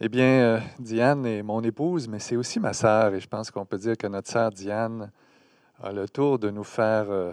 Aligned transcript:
Eh 0.00 0.08
bien, 0.08 0.26
euh, 0.26 0.60
Diane 0.78 1.26
est 1.26 1.42
mon 1.42 1.60
épouse, 1.60 2.06
mais 2.06 2.20
c'est 2.20 2.36
aussi 2.36 2.60
ma 2.60 2.72
sœur, 2.72 3.12
et 3.14 3.18
je 3.18 3.26
pense 3.26 3.50
qu'on 3.50 3.66
peut 3.66 3.78
dire 3.78 3.96
que 3.96 4.06
notre 4.06 4.30
sœur 4.30 4.52
Diane 4.52 5.10
a 5.82 5.90
le 5.90 6.08
tour 6.08 6.38
de 6.38 6.50
nous 6.50 6.62
faire 6.62 7.10
euh, 7.10 7.32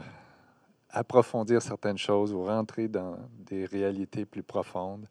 approfondir 0.90 1.62
certaines 1.62 2.00
choses 2.00 2.34
ou 2.34 2.44
rentrer 2.44 2.88
dans 2.88 3.18
des 3.38 3.66
réalités 3.66 4.26
plus 4.26 4.42
profondes. 4.42 5.06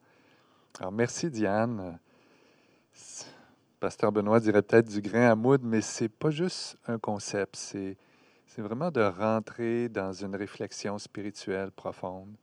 Alors, 0.80 0.90
merci 0.90 1.30
Diane. 1.30 1.96
Pasteur 3.78 4.10
Benoît 4.10 4.41
dirait 4.41 4.62
peut-être 4.62 4.88
du 4.88 5.00
grain 5.00 5.30
à 5.30 5.36
moudre, 5.36 5.64
mais 5.64 5.80
c'est 5.80 6.08
pas 6.08 6.30
juste 6.30 6.77
un 6.88 6.98
concept, 6.98 7.55
c'est, 7.55 7.96
c'est 8.48 8.62
vraiment 8.62 8.91
de 8.91 9.00
rentrer 9.00 9.88
dans 9.88 10.12
une 10.12 10.34
réflexion 10.34 10.98
spirituelle 10.98 11.70
profonde. 11.70 12.34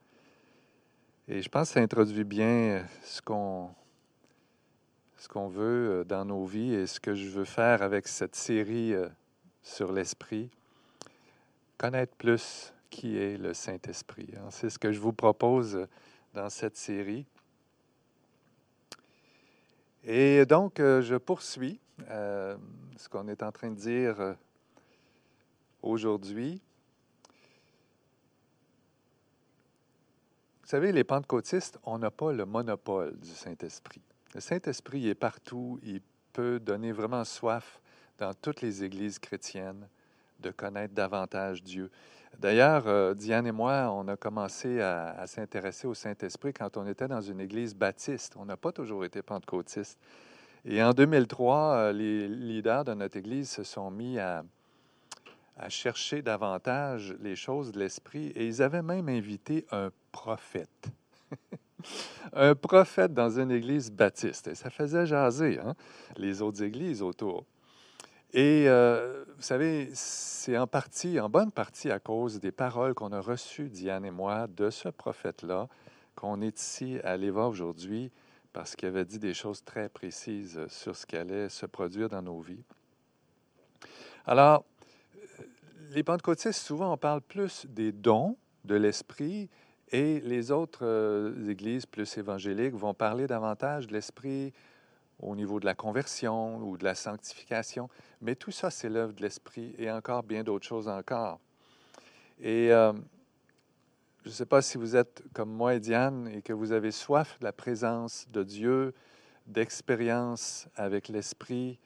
Et 1.27 1.41
je 1.41 1.49
pense 1.49 1.67
que 1.67 1.73
ça 1.73 1.79
introduit 1.81 2.23
bien 2.23 2.45
euh, 2.45 2.84
ce 3.03 3.21
qu'on, 3.21 3.71
ce 5.21 5.27
qu'on 5.27 5.49
veut 5.49 5.99
euh, 5.99 6.03
dans 6.03 6.25
nos 6.25 6.45
vies 6.45 6.73
et 6.73 6.87
ce 6.87 6.99
que 6.99 7.13
je 7.13 7.29
veux 7.29 7.45
faire 7.45 7.84
avec 7.84 8.07
cette 8.07 8.35
série 8.35 8.91
euh, 8.95 9.07
sur 9.62 9.91
l'Esprit. 9.91 10.49
Connaître 11.77 12.15
plus 12.15 12.73
qui 12.90 13.20
est 13.20 13.37
le 13.37 13.54
Saint-Esprit. 13.54 14.29
Hein. 14.35 14.48
C'est 14.49 14.71
ce 14.71 14.79
que 14.79 14.91
je 14.91 14.99
vous 14.99 15.13
propose 15.13 15.87
dans 16.34 16.49
cette 16.49 16.76
série. 16.76 17.27
Et 20.04 20.43
donc, 20.48 20.77
je 20.79 21.15
poursuis 21.15 21.79
ce 21.99 23.07
qu'on 23.10 23.27
est 23.27 23.43
en 23.43 23.51
train 23.51 23.70
de 23.70 23.76
dire 23.76 24.35
aujourd'hui. 25.84 26.60
Vous 30.63 30.67
savez, 30.67 30.91
les 30.91 31.04
pentecôtistes, 31.04 31.79
on 31.84 31.99
n'a 31.99 32.10
pas 32.10 32.34
le 32.34 32.45
monopole 32.45 33.15
du 33.20 33.29
Saint-Esprit. 33.29 34.01
Le 34.34 34.40
Saint-Esprit 34.40 35.10
est 35.10 35.15
partout. 35.15 35.79
Il 35.84 36.01
peut 36.32 36.60
donner 36.60 36.93
vraiment 36.93 37.26
soif 37.26 37.82
dans 38.18 38.34
toutes 38.34 38.62
les 38.62 38.84
églises 38.84 39.20
chrétiennes 39.20 39.88
de 40.40 40.51
connaître 40.51 40.93
davantage 40.93 41.63
Dieu. 41.63 41.91
D'ailleurs, 42.40 42.88
euh, 42.88 43.13
Diane 43.13 43.46
et 43.46 43.51
moi, 43.51 43.91
on 43.91 44.07
a 44.07 44.15
commencé 44.15 44.79
à, 44.79 45.27
s'intéresser 45.27 45.85
au 45.85 45.93
Saint-Esprit 45.93 46.54
quand 46.54 46.77
on 46.77 46.88
était 46.88 47.10
dans 47.10 47.21
une 47.21 47.41
église 47.41 47.76
baptiste. 47.76 48.35
On 48.38 48.46
n'a 48.46 48.55
pas 48.55 48.71
toujours 48.71 49.04
été 49.04 49.21
pentecôtiste. 49.21 49.99
Et 50.63 50.82
en 50.82 50.93
2003, 50.93 51.73
euh, 51.73 51.91
les 51.91 52.27
leaders 52.27 52.85
de 52.85 52.93
notre 52.93 53.18
église 53.18 53.49
se 53.49 53.63
sont 53.63 53.91
mis 53.91 54.18
à, 54.18 54.45
à 55.57 55.68
chercher 55.68 56.21
davantage 56.21 57.16
les 57.20 57.35
choses 57.35 57.73
de 57.73 57.79
l'Esprit 57.79 58.27
et 58.27 58.48
ils 58.48 58.62
avaient 58.62 58.82
même 58.82 59.10
invité 59.10 59.66
un 59.71 59.91
prophète. 60.12 60.88
un 62.34 62.55
prophète 62.55 63.13
dans 63.13 63.40
une 63.40 63.51
église 63.51 63.91
baptiste. 63.91 64.47
Et 64.47 64.56
ça 64.56 64.69
faisait 64.69 65.06
jaser 65.06 65.59
hein, 65.59 65.75
les 66.18 66.41
autres 66.41 66.63
églises 66.63 67.01
autour. 67.01 67.46
Et 68.34 68.66
euh, 68.68 69.25
vous 69.35 69.41
savez, 69.41 69.90
c'est 69.94 70.57
en 70.57 70.67
partie, 70.67 71.19
en 71.19 71.29
bonne 71.29 71.51
partie 71.51 71.91
à 71.91 72.00
cause 72.00 72.39
des 72.39 72.53
paroles 72.53 72.94
qu'on 72.94 73.11
a 73.11 73.19
reçues, 73.19 73.69
Diane 73.69 74.05
et 74.05 74.11
moi, 74.11 74.47
de 74.47 74.69
ce 74.69 74.88
prophète-là, 74.88 75.67
qu'on 76.16 76.41
est 76.41 76.57
ici 76.57 77.00
à 77.03 77.17
l'Éva 77.17 77.47
aujourd'hui, 77.47 78.09
parce 78.53 78.75
qu'il 78.75 78.88
avait 78.88 79.05
dit 79.05 79.19
des 79.19 79.34
choses 79.34 79.63
très 79.63 79.89
précises 79.89 80.61
sur 80.69 80.95
ce 80.95 81.05
qui 81.05 81.17
allait 81.17 81.50
se 81.50 81.66
produire 81.66 82.07
dans 82.07 82.22
nos 82.22 82.39
vies. 82.39 82.63
Alors, 84.25 84.63
les 85.89 86.03
pentecôtistes, 86.03 86.61
souvent, 86.61 86.94
on 86.94 86.97
parle 86.97 87.22
plus 87.22 87.66
des 87.67 87.91
dons 87.91 88.38
de 88.63 88.75
l'esprit 88.75 89.50
et 89.91 90.19
les 90.22 90.52
autres 90.52 90.85
euh, 90.85 91.50
églises 91.50 91.85
plus 91.85 92.18
évangéliques 92.18 92.75
vont 92.75 92.94
parler 92.94 93.28
davantage 93.28 93.88
de 93.88 93.94
l'esprit 93.94 94.53
au 95.19 95.35
niveau 95.35 95.59
de 95.59 95.66
la 95.66 95.75
conversion 95.75 96.57
ou 96.57 96.78
de 96.78 96.84
la 96.84 96.96
sanctification. 96.96 97.90
Mais 98.22 98.35
tout 98.35 98.52
ça, 98.52 98.72
c'est 98.72 98.90
l'œuvre 98.90 99.13
de 99.13 99.22
l'esprit 99.22 99.75
et 99.78 99.91
encore 99.91 100.24
bien 100.24 100.44
d'autres 100.44 100.66
choses 100.66 100.88
encore. 100.88 101.40
Et 102.40 102.72
euh, 102.72 102.94
je 104.24 104.29
ne 104.29 104.34
sais 104.34 104.46
pas 104.46 104.62
si 104.62 104.78
vous 104.78 104.96
êtes 104.96 105.24
comme 105.34 105.52
moi 105.52 105.75
et 105.75 105.79
Diane 105.79 106.28
et 106.28 106.41
que 106.41 106.53
vous 106.53 106.72
avez 106.72 106.91
soif 106.91 107.38
de 107.40 107.46
la 107.46 107.53
présence 107.53 108.28
de 108.29 108.44
Dieu, 108.44 108.94
d'expérience 109.46 110.68
avec 110.75 111.08
l'esprit, 111.08 111.79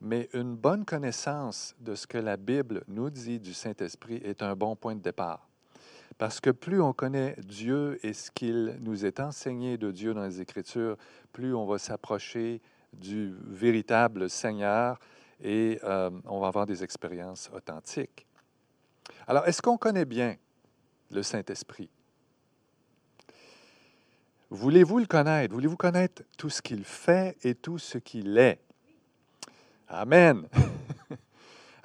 mais 0.00 0.28
une 0.32 0.56
bonne 0.56 0.84
connaissance 0.84 1.74
de 1.80 1.94
ce 1.94 2.06
que 2.06 2.18
la 2.18 2.36
Bible 2.36 2.84
nous 2.88 3.10
dit 3.10 3.38
du 3.38 3.54
Saint-Esprit 3.54 4.16
est 4.24 4.42
un 4.42 4.56
bon 4.56 4.76
point 4.76 4.94
de 4.94 5.00
départ. 5.00 5.48
Parce 6.18 6.40
que 6.40 6.50
plus 6.50 6.80
on 6.80 6.92
connaît 6.92 7.34
Dieu 7.38 7.98
et 8.04 8.12
ce 8.12 8.30
qu'il 8.30 8.78
nous 8.80 9.04
est 9.04 9.20
enseigné 9.20 9.76
de 9.76 9.90
Dieu 9.90 10.14
dans 10.14 10.24
les 10.24 10.40
Écritures, 10.40 10.96
plus 11.32 11.54
on 11.54 11.66
va 11.66 11.78
s'approcher 11.78 12.60
du 12.92 13.34
véritable 13.46 14.30
Seigneur 14.30 14.98
et 15.42 15.80
euh, 15.82 16.10
on 16.26 16.40
va 16.40 16.46
avoir 16.48 16.66
des 16.66 16.84
expériences 16.84 17.50
authentiques. 17.52 18.26
Alors, 19.26 19.46
est-ce 19.46 19.60
qu'on 19.60 19.76
connaît 19.76 20.04
bien 20.04 20.36
le 21.10 21.22
Saint-Esprit? 21.22 21.90
Voulez-vous 24.50 25.00
le 25.00 25.06
connaître? 25.06 25.52
Voulez-vous 25.52 25.76
connaître 25.76 26.22
tout 26.38 26.50
ce 26.50 26.62
qu'il 26.62 26.84
fait 26.84 27.36
et 27.42 27.54
tout 27.54 27.78
ce 27.78 27.98
qu'il 27.98 28.38
est? 28.38 28.60
Amen. 29.88 30.46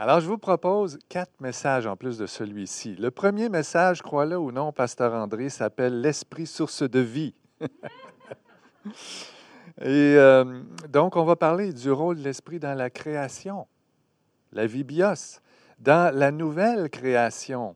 Alors, 0.02 0.22
je 0.22 0.28
vous 0.28 0.38
propose 0.38 0.98
quatre 1.10 1.42
messages 1.42 1.86
en 1.86 1.98
plus 1.98 2.18
de 2.18 2.26
celui-ci. 2.26 2.96
Le 2.96 3.12
premier 3.12 3.50
message, 3.50 4.02
crois-le 4.02 4.38
ou 4.38 4.54
non, 4.54 4.72
Pasteur 4.72 5.14
André, 5.14 5.50
s'appelle 5.50 6.00
L'Esprit 6.00 6.48
source 6.48 6.84
de 6.84 7.02
vie. 7.02 7.34
Et 9.82 10.16
euh, 10.16 10.62
donc, 10.88 11.18
on 11.18 11.26
va 11.26 11.36
parler 11.36 11.74
du 11.74 11.92
rôle 11.92 12.16
de 12.16 12.24
l'Esprit 12.24 12.60
dans 12.60 12.76
la 12.76 12.90
création, 12.90 13.68
la 14.54 14.66
vie 14.68 14.86
bios, 14.86 15.42
dans 15.80 16.16
la 16.16 16.32
nouvelle 16.32 16.90
création, 16.90 17.76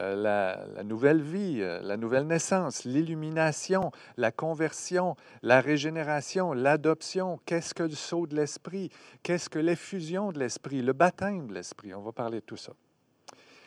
euh, 0.00 0.16
la, 0.16 0.82
nouvelle 0.82 1.22
vie, 1.22 1.60
euh, 1.60 1.80
la 1.82 1.96
nouvelle 1.96 2.26
naissance, 2.26 2.84
l'illumination, 2.84 3.92
la 4.16 4.32
conversion, 4.32 5.14
la 5.42 5.60
régénération, 5.60 6.52
l'adoption. 6.52 7.38
Qu'est-ce 7.46 7.74
que 7.74 7.84
le 7.84 7.94
saut 7.94 8.26
de 8.26 8.34
l'esprit? 8.34 8.90
Qu'est-ce 9.22 9.48
que 9.48 9.60
l'effusion 9.60 10.32
de 10.32 10.40
l'esprit? 10.40 10.82
Le 10.82 10.92
baptême 10.92 11.46
de 11.46 11.54
l'esprit? 11.54 11.94
On 11.94 12.02
va 12.02 12.10
parler 12.10 12.40
de 12.40 12.44
tout 12.44 12.56
ça. 12.56 12.72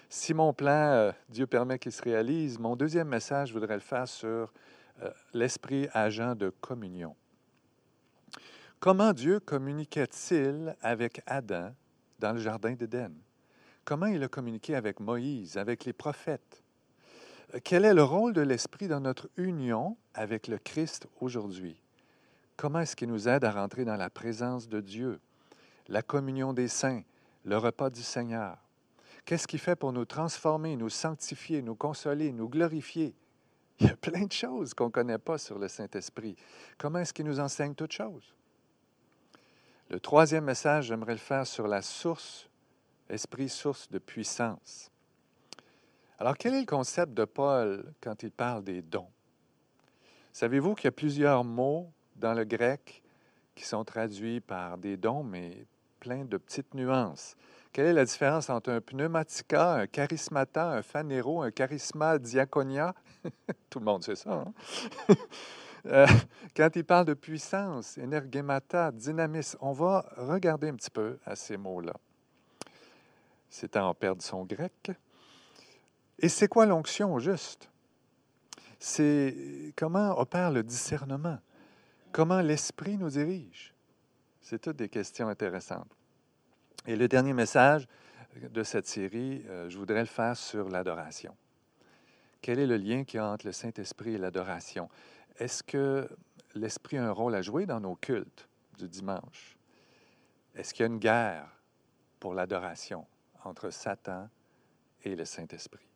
Si 0.09 0.33
mon 0.33 0.51
plan, 0.51 0.91
euh, 0.91 1.11
Dieu 1.29 1.47
permet 1.47 1.79
qu'il 1.79 1.93
se 1.93 2.01
réalise, 2.01 2.59
mon 2.59 2.75
deuxième 2.75 3.07
message, 3.07 3.49
je 3.49 3.53
voudrais 3.53 3.75
le 3.75 3.79
faire 3.81 4.07
sur 4.07 4.51
l'esprit 5.31 5.87
agent 5.93 6.33
de 6.33 6.49
communion. 6.49 7.15
Comment 8.79 9.13
Dieu 9.13 9.39
communiquait-il 9.39 10.75
avec 10.81 11.21
Adam 11.27 11.69
dans 12.17 12.33
le 12.33 12.39
Jardin 12.39 12.73
d'Éden? 12.73 13.13
Comment 13.87 14.07
il 14.07 14.21
a 14.21 14.27
communiqué 14.27 14.75
avec 14.75 14.99
Moïse, 14.99 15.55
avec 15.55 15.85
les 15.85 15.93
prophètes? 15.93 16.61
Euh, 17.53 17.59
quel 17.63 17.85
est 17.85 17.93
le 17.93 18.03
rôle 18.03 18.33
de 18.33 18.41
l'Esprit 18.41 18.89
dans 18.89 18.99
notre 18.99 19.29
union 19.37 19.95
avec 20.13 20.49
le 20.49 20.57
Christ 20.57 21.07
aujourd'hui? 21.21 21.81
Comment 22.57 22.81
est-ce 22.81 22.97
qu'il 22.97 23.07
nous 23.07 23.29
aide 23.29 23.45
à 23.45 23.51
rentrer 23.51 23.85
dans 23.85 23.95
la 23.95 24.09
présence 24.09 24.67
de 24.67 24.81
Dieu, 24.81 25.21
la 25.87 26.01
communion 26.01 26.51
des 26.51 26.67
saints, 26.67 27.03
le 27.45 27.57
repas 27.57 27.89
du 27.89 28.01
Seigneur? 28.01 28.57
Qu'est-ce 29.23 29.47
qu'il 29.47 29.59
fait 29.59 29.77
pour 29.77 29.93
nous 29.93 30.03
transformer, 30.03 30.75
nous 30.75 30.89
sanctifier, 30.89 31.61
nous 31.61 31.75
consoler, 31.75 32.33
nous 32.33 32.49
glorifier? 32.49 33.15
Il 33.79 33.87
y 33.87 33.89
a 33.89 33.95
plein 33.95 34.25
de 34.25 34.33
choses 34.33 34.73
qu'on 34.73 34.87
ne 34.87 34.91
connaît 34.91 35.17
pas 35.17 35.37
sur 35.37 35.57
le 35.59 35.69
Saint-Esprit. 35.69 36.35
Comment 36.77 36.99
est-ce 36.99 37.13
qu'il 37.13 37.25
nous 37.25 37.39
enseigne 37.39 37.73
toutes 37.73 37.93
choses? 37.93 38.35
Le 39.89 40.01
troisième 40.01 40.43
message, 40.43 40.87
j'aimerais 40.87 41.13
le 41.13 41.19
faire 41.19 41.47
sur 41.47 41.69
la 41.69 41.81
source 41.81 42.49
Esprit 43.09 43.49
source 43.49 43.89
de 43.89 43.99
puissance. 43.99 44.91
Alors, 46.19 46.37
quel 46.37 46.55
est 46.55 46.61
le 46.61 46.65
concept 46.65 47.13
de 47.13 47.25
Paul 47.25 47.93
quand 48.01 48.23
il 48.23 48.31
parle 48.31 48.63
des 48.63 48.81
dons? 48.81 49.09
Savez-vous 50.33 50.75
qu'il 50.75 50.85
y 50.85 50.87
a 50.87 50.91
plusieurs 50.91 51.43
mots 51.43 51.91
dans 52.15 52.33
le 52.33 52.43
grec 52.43 53.03
qui 53.55 53.65
sont 53.65 53.83
traduits 53.83 54.39
par 54.39 54.77
des 54.77 54.97
dons, 54.97 55.23
mais 55.23 55.65
plein 55.99 56.25
de 56.25 56.37
petites 56.37 56.73
nuances? 56.73 57.35
Quelle 57.71 57.87
est 57.87 57.93
la 57.93 58.05
différence 58.05 58.49
entre 58.49 58.71
un 58.71 58.81
pneumatica, 58.81 59.73
un 59.73 59.87
charismata, 59.87 60.71
un 60.71 60.81
phanéro, 60.81 61.43
un 61.43 61.51
charisma 61.51 62.17
diaconia? 62.17 62.95
Tout 63.69 63.79
le 63.79 63.85
monde 63.85 64.03
sait 64.03 64.15
ça. 64.15 64.31
Hein? 64.31 64.53
Euh, 65.85 66.05
quand 66.53 66.75
il 66.75 66.83
parle 66.83 67.05
de 67.05 67.13
puissance, 67.13 67.97
énergémata, 67.97 68.91
dynamisme, 68.91 69.57
on 69.61 69.71
va 69.71 70.05
regarder 70.17 70.67
un 70.67 70.75
petit 70.75 70.89
peu 70.89 71.17
à 71.25 71.33
ces 71.37 71.55
mots-là. 71.55 71.93
C'est 73.49 73.75
à 73.75 73.85
en 73.85 73.93
perdre 73.93 74.21
son 74.21 74.43
grec. 74.43 74.91
Et 76.19 76.29
c'est 76.29 76.47
quoi 76.47 76.65
l'onction 76.65 77.13
au 77.13 77.19
juste? 77.19 77.69
C'est 78.79 79.73
comment 79.75 80.19
opère 80.19 80.51
le 80.51 80.63
discernement? 80.63 81.39
Comment 82.11 82.41
l'esprit 82.41 82.97
nous 82.97 83.09
dirige? 83.09 83.73
C'est 84.41 84.59
toutes 84.59 84.77
des 84.77 84.89
questions 84.89 85.27
intéressantes. 85.27 85.91
Et 86.85 86.95
le 86.95 87.07
dernier 87.07 87.33
message 87.33 87.87
de 88.35 88.63
cette 88.63 88.87
série, 88.87 89.43
euh, 89.47 89.69
je 89.69 89.77
voudrais 89.77 89.99
le 89.99 90.05
faire 90.05 90.37
sur 90.37 90.69
l'adoration. 90.69 91.35
Quel 92.41 92.59
est 92.59 92.67
le 92.67 92.77
lien 92.77 93.03
qu'il 93.03 93.17
y 93.17 93.19
a 93.19 93.27
entre 93.27 93.45
le 93.45 93.51
Saint-Esprit 93.51 94.13
et 94.13 94.17
l'adoration? 94.17 94.89
Est-ce 95.37 95.63
que 95.63 96.07
l'Esprit 96.55 96.97
a 96.97 97.05
un 97.05 97.11
rôle 97.11 97.35
à 97.35 97.41
jouer 97.41 97.65
dans 97.65 97.79
nos 97.79 97.95
cultes 97.95 98.47
du 98.77 98.87
dimanche? 98.87 99.57
Est-ce 100.55 100.73
qu'il 100.73 100.83
y 100.85 100.89
a 100.89 100.91
une 100.91 100.99
guerre 100.99 101.49
pour 102.19 102.33
l'adoration? 102.33 103.05
Entre 103.47 103.69
Satan 103.69 104.29
et 105.03 105.15
le 105.15 105.25
Saint-Esprit? 105.25 105.87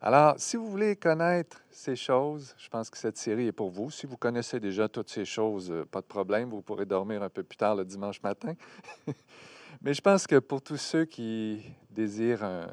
Alors, 0.00 0.34
si 0.38 0.56
vous 0.56 0.68
voulez 0.70 0.94
connaître 0.94 1.62
ces 1.70 1.96
choses, 1.96 2.54
je 2.58 2.68
pense 2.68 2.90
que 2.90 2.98
cette 2.98 3.16
série 3.16 3.46
est 3.46 3.52
pour 3.52 3.70
vous. 3.70 3.90
Si 3.90 4.06
vous 4.06 4.16
connaissez 4.16 4.60
déjà 4.60 4.88
toutes 4.88 5.08
ces 5.08 5.24
choses, 5.24 5.70
euh, 5.70 5.84
pas 5.84 6.02
de 6.02 6.06
problème, 6.06 6.50
vous 6.50 6.60
pourrez 6.60 6.84
dormir 6.84 7.22
un 7.22 7.30
peu 7.30 7.42
plus 7.42 7.56
tard 7.56 7.74
le 7.74 7.84
dimanche 7.84 8.22
matin. 8.22 8.54
Mais 9.82 9.94
je 9.94 10.00
pense 10.00 10.26
que 10.26 10.38
pour 10.38 10.62
tous 10.62 10.76
ceux 10.76 11.06
qui 11.06 11.62
désirent 11.90 12.68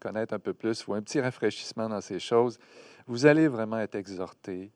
connaître 0.00 0.34
un 0.34 0.38
peu 0.38 0.54
plus 0.54 0.86
ou 0.86 0.94
un 0.94 1.02
petit 1.02 1.20
rafraîchissement 1.20 1.88
dans 1.88 2.00
ces 2.00 2.18
choses, 2.18 2.58
vous 3.06 3.26
allez 3.26 3.48
vraiment 3.48 3.78
être 3.78 3.94
exhortés 3.94 4.72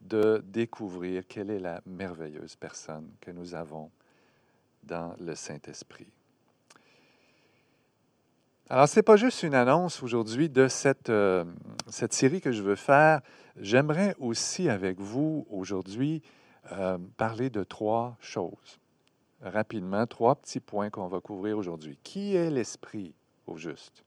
de 0.00 0.42
découvrir 0.44 1.26
quelle 1.26 1.50
est 1.50 1.58
la 1.58 1.80
merveilleuse 1.86 2.56
personne 2.56 3.10
que 3.20 3.30
nous 3.30 3.54
avons 3.54 3.90
dans 4.82 5.14
le 5.18 5.34
Saint-Esprit. 5.34 6.10
Alors, 8.72 8.88
ce 8.88 9.00
n'est 9.00 9.02
pas 9.02 9.16
juste 9.16 9.42
une 9.42 9.56
annonce 9.56 10.00
aujourd'hui 10.00 10.48
de 10.48 10.68
cette, 10.68 11.10
euh, 11.10 11.44
cette 11.88 12.12
série 12.12 12.40
que 12.40 12.52
je 12.52 12.62
veux 12.62 12.76
faire. 12.76 13.20
J'aimerais 13.56 14.14
aussi 14.20 14.68
avec 14.68 15.00
vous 15.00 15.44
aujourd'hui 15.50 16.22
euh, 16.70 16.96
parler 17.16 17.50
de 17.50 17.64
trois 17.64 18.16
choses. 18.20 18.78
Rapidement, 19.42 20.06
trois 20.06 20.36
petits 20.36 20.60
points 20.60 20.88
qu'on 20.88 21.08
va 21.08 21.18
couvrir 21.18 21.58
aujourd'hui. 21.58 21.98
Qui 22.04 22.36
est 22.36 22.48
l'Esprit 22.48 23.12
au 23.48 23.56
juste? 23.56 24.04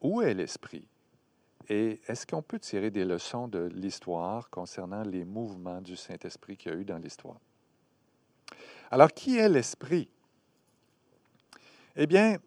Où 0.00 0.22
est 0.22 0.32
l'Esprit? 0.32 0.88
Et 1.68 2.00
est-ce 2.08 2.26
qu'on 2.26 2.40
peut 2.40 2.58
tirer 2.58 2.90
des 2.90 3.04
leçons 3.04 3.48
de 3.48 3.68
l'histoire 3.74 4.48
concernant 4.48 5.02
les 5.02 5.26
mouvements 5.26 5.82
du 5.82 5.94
Saint-Esprit 5.94 6.56
qu'il 6.56 6.72
y 6.72 6.74
a 6.74 6.78
eu 6.78 6.86
dans 6.86 6.96
l'histoire? 6.96 7.36
Alors, 8.90 9.12
qui 9.12 9.36
est 9.36 9.50
l'Esprit? 9.50 10.08
Eh 11.94 12.06
bien, 12.06 12.38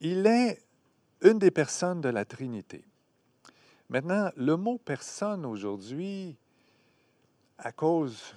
il 0.00 0.26
est 0.26 0.62
une 1.22 1.38
des 1.38 1.50
personnes 1.50 2.00
de 2.00 2.08
la 2.08 2.24
Trinité. 2.24 2.84
Maintenant, 3.88 4.30
le 4.36 4.56
mot 4.56 4.78
personne 4.78 5.44
aujourd'hui, 5.46 6.36
à 7.58 7.72
cause 7.72 8.34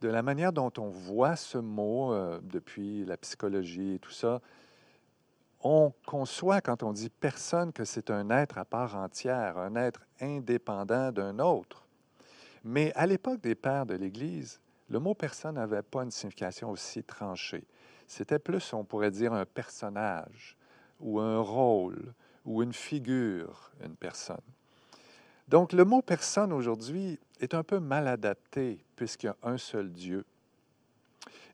de 0.00 0.08
la 0.08 0.22
manière 0.22 0.52
dont 0.52 0.72
on 0.78 0.88
voit 0.88 1.36
ce 1.36 1.58
mot 1.58 2.12
euh, 2.12 2.40
depuis 2.42 3.04
la 3.04 3.16
psychologie 3.16 3.94
et 3.94 3.98
tout 3.98 4.12
ça, 4.12 4.40
on 5.62 5.92
conçoit 6.06 6.60
quand 6.60 6.82
on 6.82 6.92
dit 6.92 7.08
personne 7.08 7.72
que 7.72 7.84
c'est 7.84 8.10
un 8.10 8.28
être 8.30 8.58
à 8.58 8.64
part 8.64 8.96
entière, 8.96 9.58
un 9.58 9.74
être 9.76 10.02
indépendant 10.20 11.10
d'un 11.10 11.38
autre. 11.38 11.86
Mais 12.62 12.92
à 12.94 13.06
l'époque 13.06 13.40
des 13.40 13.54
pères 13.54 13.86
de 13.86 13.94
l'Église, 13.94 14.60
le 14.90 14.98
mot 14.98 15.14
personne 15.14 15.54
n'avait 15.54 15.82
pas 15.82 16.02
une 16.02 16.10
signification 16.10 16.70
aussi 16.70 17.02
tranchée. 17.02 17.66
C'était 18.06 18.38
plus, 18.38 18.72
on 18.74 18.84
pourrait 18.84 19.10
dire, 19.10 19.32
un 19.32 19.46
personnage, 19.46 20.56
ou 21.00 21.20
un 21.20 21.40
rôle 21.40 22.14
ou 22.44 22.62
une 22.62 22.72
figure, 22.72 23.70
une 23.84 23.96
personne. 23.96 24.40
Donc 25.48 25.72
le 25.72 25.84
mot 25.84 26.02
personne 26.02 26.52
aujourd'hui 26.52 27.18
est 27.40 27.54
un 27.54 27.62
peu 27.62 27.78
mal 27.78 28.08
adapté 28.08 28.84
puisqu'il 28.96 29.26
y 29.26 29.28
a 29.28 29.36
un 29.42 29.58
seul 29.58 29.90
Dieu. 29.92 30.24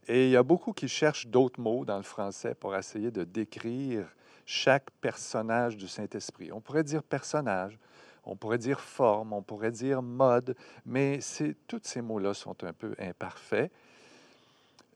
Et 0.09 0.27
il 0.27 0.31
y 0.31 0.37
a 0.37 0.43
beaucoup 0.43 0.73
qui 0.73 0.89
cherchent 0.89 1.27
d'autres 1.27 1.61
mots 1.61 1.85
dans 1.85 1.97
le 1.97 2.03
français 2.03 2.55
pour 2.55 2.75
essayer 2.75 3.11
de 3.11 3.25
décrire 3.25 4.07
chaque 4.47 4.91
personnage 5.01 5.77
du 5.77 5.87
Saint-Esprit. 5.87 6.51
On 6.53 6.61
pourrait 6.61 6.83
dire 6.83 7.03
personnage, 7.03 7.79
on 8.25 8.37
pourrait 8.37 8.59
dire 8.59 8.81
forme, 8.81 9.33
on 9.33 9.43
pourrait 9.43 9.71
dire 9.71 10.03
mode, 10.03 10.57
mais 10.85 11.21
tous 11.69 11.81
ces 11.85 12.03
mots-là 12.03 12.35
sont 12.35 12.65
un 12.65 12.73
peu 12.73 12.95
imparfaits. 12.99 13.71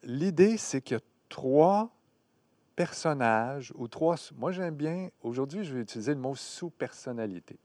L'idée, 0.03 0.57
c'est 0.57 0.81
qu'il 0.81 0.97
y 0.97 1.01
a 1.01 1.03
trois 1.29 1.91
personnages 2.77 3.73
ou 3.77 3.89
trois... 3.89 4.17
Moi, 4.37 4.53
j'aime 4.53 4.75
bien, 4.75 5.09
aujourd'hui, 5.23 5.65
je 5.65 5.75
vais 5.75 5.83
utiliser 5.83 6.15
le 6.15 6.21
mot 6.21 6.35
sous-personnalité. 6.35 7.59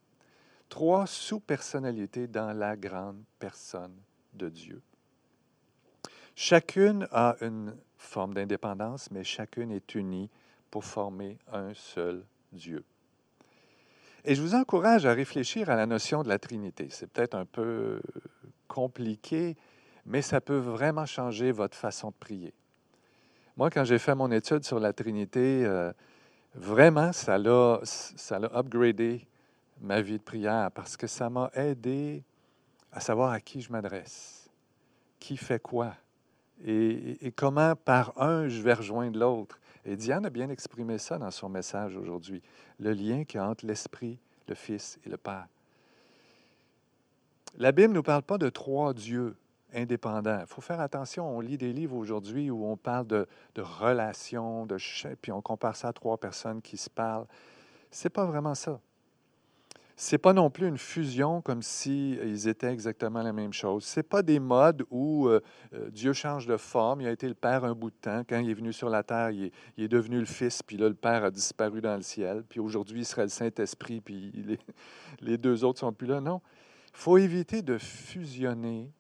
Trois 0.70 1.08
sous-personnalités 1.08 2.28
dans 2.28 2.54
la 2.54 2.76
grande 2.76 3.24
personne 3.40 3.96
de 4.34 4.50
Dieu. 4.50 4.82
Chacune 6.36 7.08
a 7.12 7.36
une 7.42 7.76
forme 7.98 8.34
d'indépendance, 8.34 9.12
mais 9.12 9.24
chacune 9.24 9.72
est 9.72 9.96
unie 9.96 10.30
pour 10.72 10.86
former 10.86 11.38
un 11.52 11.74
seul 11.74 12.24
Dieu. 12.52 12.84
Et 14.26 14.36
je 14.36 14.42
vous 14.42 14.54
encourage 14.54 15.06
à 15.06 15.14
réfléchir 15.14 15.70
à 15.70 15.76
la 15.76 15.86
notion 15.86 16.24
de 16.24 16.30
la 16.30 16.40
Trinité. 16.40 16.88
C'est 16.92 17.08
peut-être 17.08 17.36
un 17.36 17.46
peu 17.46 18.02
compliqué, 18.68 19.58
mais 20.06 20.22
ça 20.22 20.42
peut 20.42 20.58
vraiment 20.58 21.06
changer 21.06 21.52
votre 21.52 21.76
façon 21.76 22.10
de 22.10 22.16
prier. 22.16 22.54
Moi, 23.60 23.70
quand 23.70 23.84
j'ai 23.84 24.00
fait 24.00 24.16
mon 24.16 24.32
étude 24.32 24.64
sur 24.64 24.80
la 24.80 24.94
Trinité, 24.94 25.66
euh, 25.66 25.92
vraiment, 26.56 27.12
ça 27.12 27.38
l'a, 27.38 27.82
upgradé 28.54 29.28
ma 29.82 30.00
vie 30.00 30.18
de 30.18 30.24
prière 30.24 30.72
parce 30.72 30.96
que 30.96 31.08
ça 31.08 31.30
m'a 31.30 31.52
aidé 31.54 32.24
à 32.94 33.02
savoir 33.02 33.34
à 33.34 33.42
qui 33.42 33.60
je 33.60 33.70
m'adresse, 33.70 34.50
qui 35.20 35.36
fait 35.36 35.62
quoi, 35.62 35.94
et, 36.66 37.34
comment 37.36 37.76
par 37.76 38.18
un 38.18 38.48
je 38.48 38.62
vais 38.62 38.76
rejoindre 38.76 39.20
l'autre. 39.20 39.60
Et 39.84 39.98
Diane 39.98 40.26
a 40.26 40.30
bien 40.30 40.50
exprimé 40.50 40.98
ça 40.98 41.18
dans 41.18 41.30
son 41.30 41.50
message 41.50 41.98
aujourd'hui, 41.98 42.42
le 42.80 42.94
lien 42.94 43.26
qu'il 43.26 43.42
y 43.42 43.44
entre 43.44 43.66
l'Esprit, 43.66 44.20
le 44.48 44.56
Fils 44.56 44.98
et 45.06 45.10
le 45.10 45.18
Père. 45.18 45.48
La 47.58 47.74
Bible 47.74 47.90
ne 47.90 47.96
nous 47.96 48.04
parle 48.04 48.24
pas 48.24 48.38
de 48.38 48.48
trois 48.48 48.94
dieux 48.94 49.36
indépendant. 49.74 50.40
Il 50.42 50.48
faut 50.48 50.62
faire 50.62 50.80
attention. 50.80 51.30
On 51.30 51.40
lit 51.40 51.58
des 51.58 51.74
livres 51.74 51.96
aujourd'hui 51.96 52.50
où 52.50 52.66
on 52.66 52.78
parle 52.78 53.08
de, 53.08 53.28
relations, 53.58 54.66
de 54.66 54.78
puis 55.22 55.32
on 55.32 55.42
compare 55.42 55.76
ça 55.76 55.90
à 55.90 55.94
trois 55.94 56.18
personnes 56.18 56.62
qui 56.62 56.78
se 56.78 56.90
parlent. 56.90 57.28
C'est 57.92 58.10
pas 58.10 58.26
vraiment 58.26 58.56
ça. 58.56 58.80
C'est 60.02 60.18
pas 60.18 60.32
non 60.32 60.50
plus 60.50 60.66
une 60.66 60.78
fusion 60.78 61.42
comme 61.42 61.62
si 61.62 62.12
ils 62.24 62.48
étaient 62.48 62.72
exactement 62.72 63.22
la 63.22 63.34
même 63.34 63.52
chose. 63.52 63.84
C'est 63.84 64.08
pas 64.08 64.22
des 64.22 64.40
modes 64.40 64.86
où 64.90 65.28
euh, 65.28 65.42
euh, 65.74 65.90
Dieu 65.90 66.14
change 66.14 66.48
de 66.48 66.56
forme. 66.56 67.02
Il 67.02 67.08
a 67.08 67.12
été 67.12 67.28
le 67.28 67.34
Père 67.34 67.66
un 67.66 67.74
bout 67.74 67.90
de 67.90 67.98
temps. 67.98 68.24
Quand 68.28 68.40
il 68.40 68.50
est 68.50 68.54
venu 68.54 68.72
sur 68.72 68.90
la 68.90 69.04
terre, 69.04 69.32
il 69.32 69.52
est, 69.78 69.88
devenu 69.90 70.18
le 70.20 70.26
Fils, 70.26 70.64
puis 70.64 70.78
là, 70.78 70.88
le 70.88 70.96
Père 70.96 71.26
a 71.26 71.32
disparu 71.32 71.82
dans 71.82 71.98
le 71.98 72.02
ciel. 72.02 72.46
Puis 72.48 72.62
aujourd'hui, 72.62 73.02
il 73.02 73.06
serait 73.06 73.24
le 73.24 73.28
Saint-Esprit, 73.28 74.00
puis 74.00 74.32
les, 74.34 74.60
les 75.20 75.38
deux 75.38 75.66
autres 75.66 75.80
sont 75.80 75.92
plus 75.92 76.08
là. 76.08 76.22
Non. 76.22 76.40
Il 76.94 76.98
faut 76.98 77.18
éviter 77.18 77.62
de 77.62 77.78
fusionner 77.78 78.94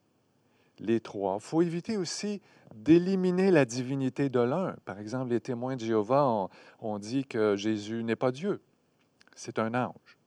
les 0.79 0.99
trois. 0.99 1.35
Il 1.35 1.41
faut 1.41 1.61
éviter 1.61 1.97
aussi 1.97 2.41
d'éliminer 2.75 3.51
la 3.51 3.65
divinité 3.65 4.29
de 4.29 4.39
l'un. 4.39 4.75
Par 4.85 4.99
exemple, 4.99 5.31
les 5.31 5.39
témoins 5.39 5.75
de 5.75 5.81
Jéhovah 5.81 6.49
ont, 6.81 6.99
dit 6.99 7.25
que 7.25 7.55
Jésus 7.55 8.03
n'est 8.03 8.15
pas 8.15 8.31
Dieu, 8.31 8.61
c'est 9.35 9.59
un 9.59 9.73
ange. 9.73 10.17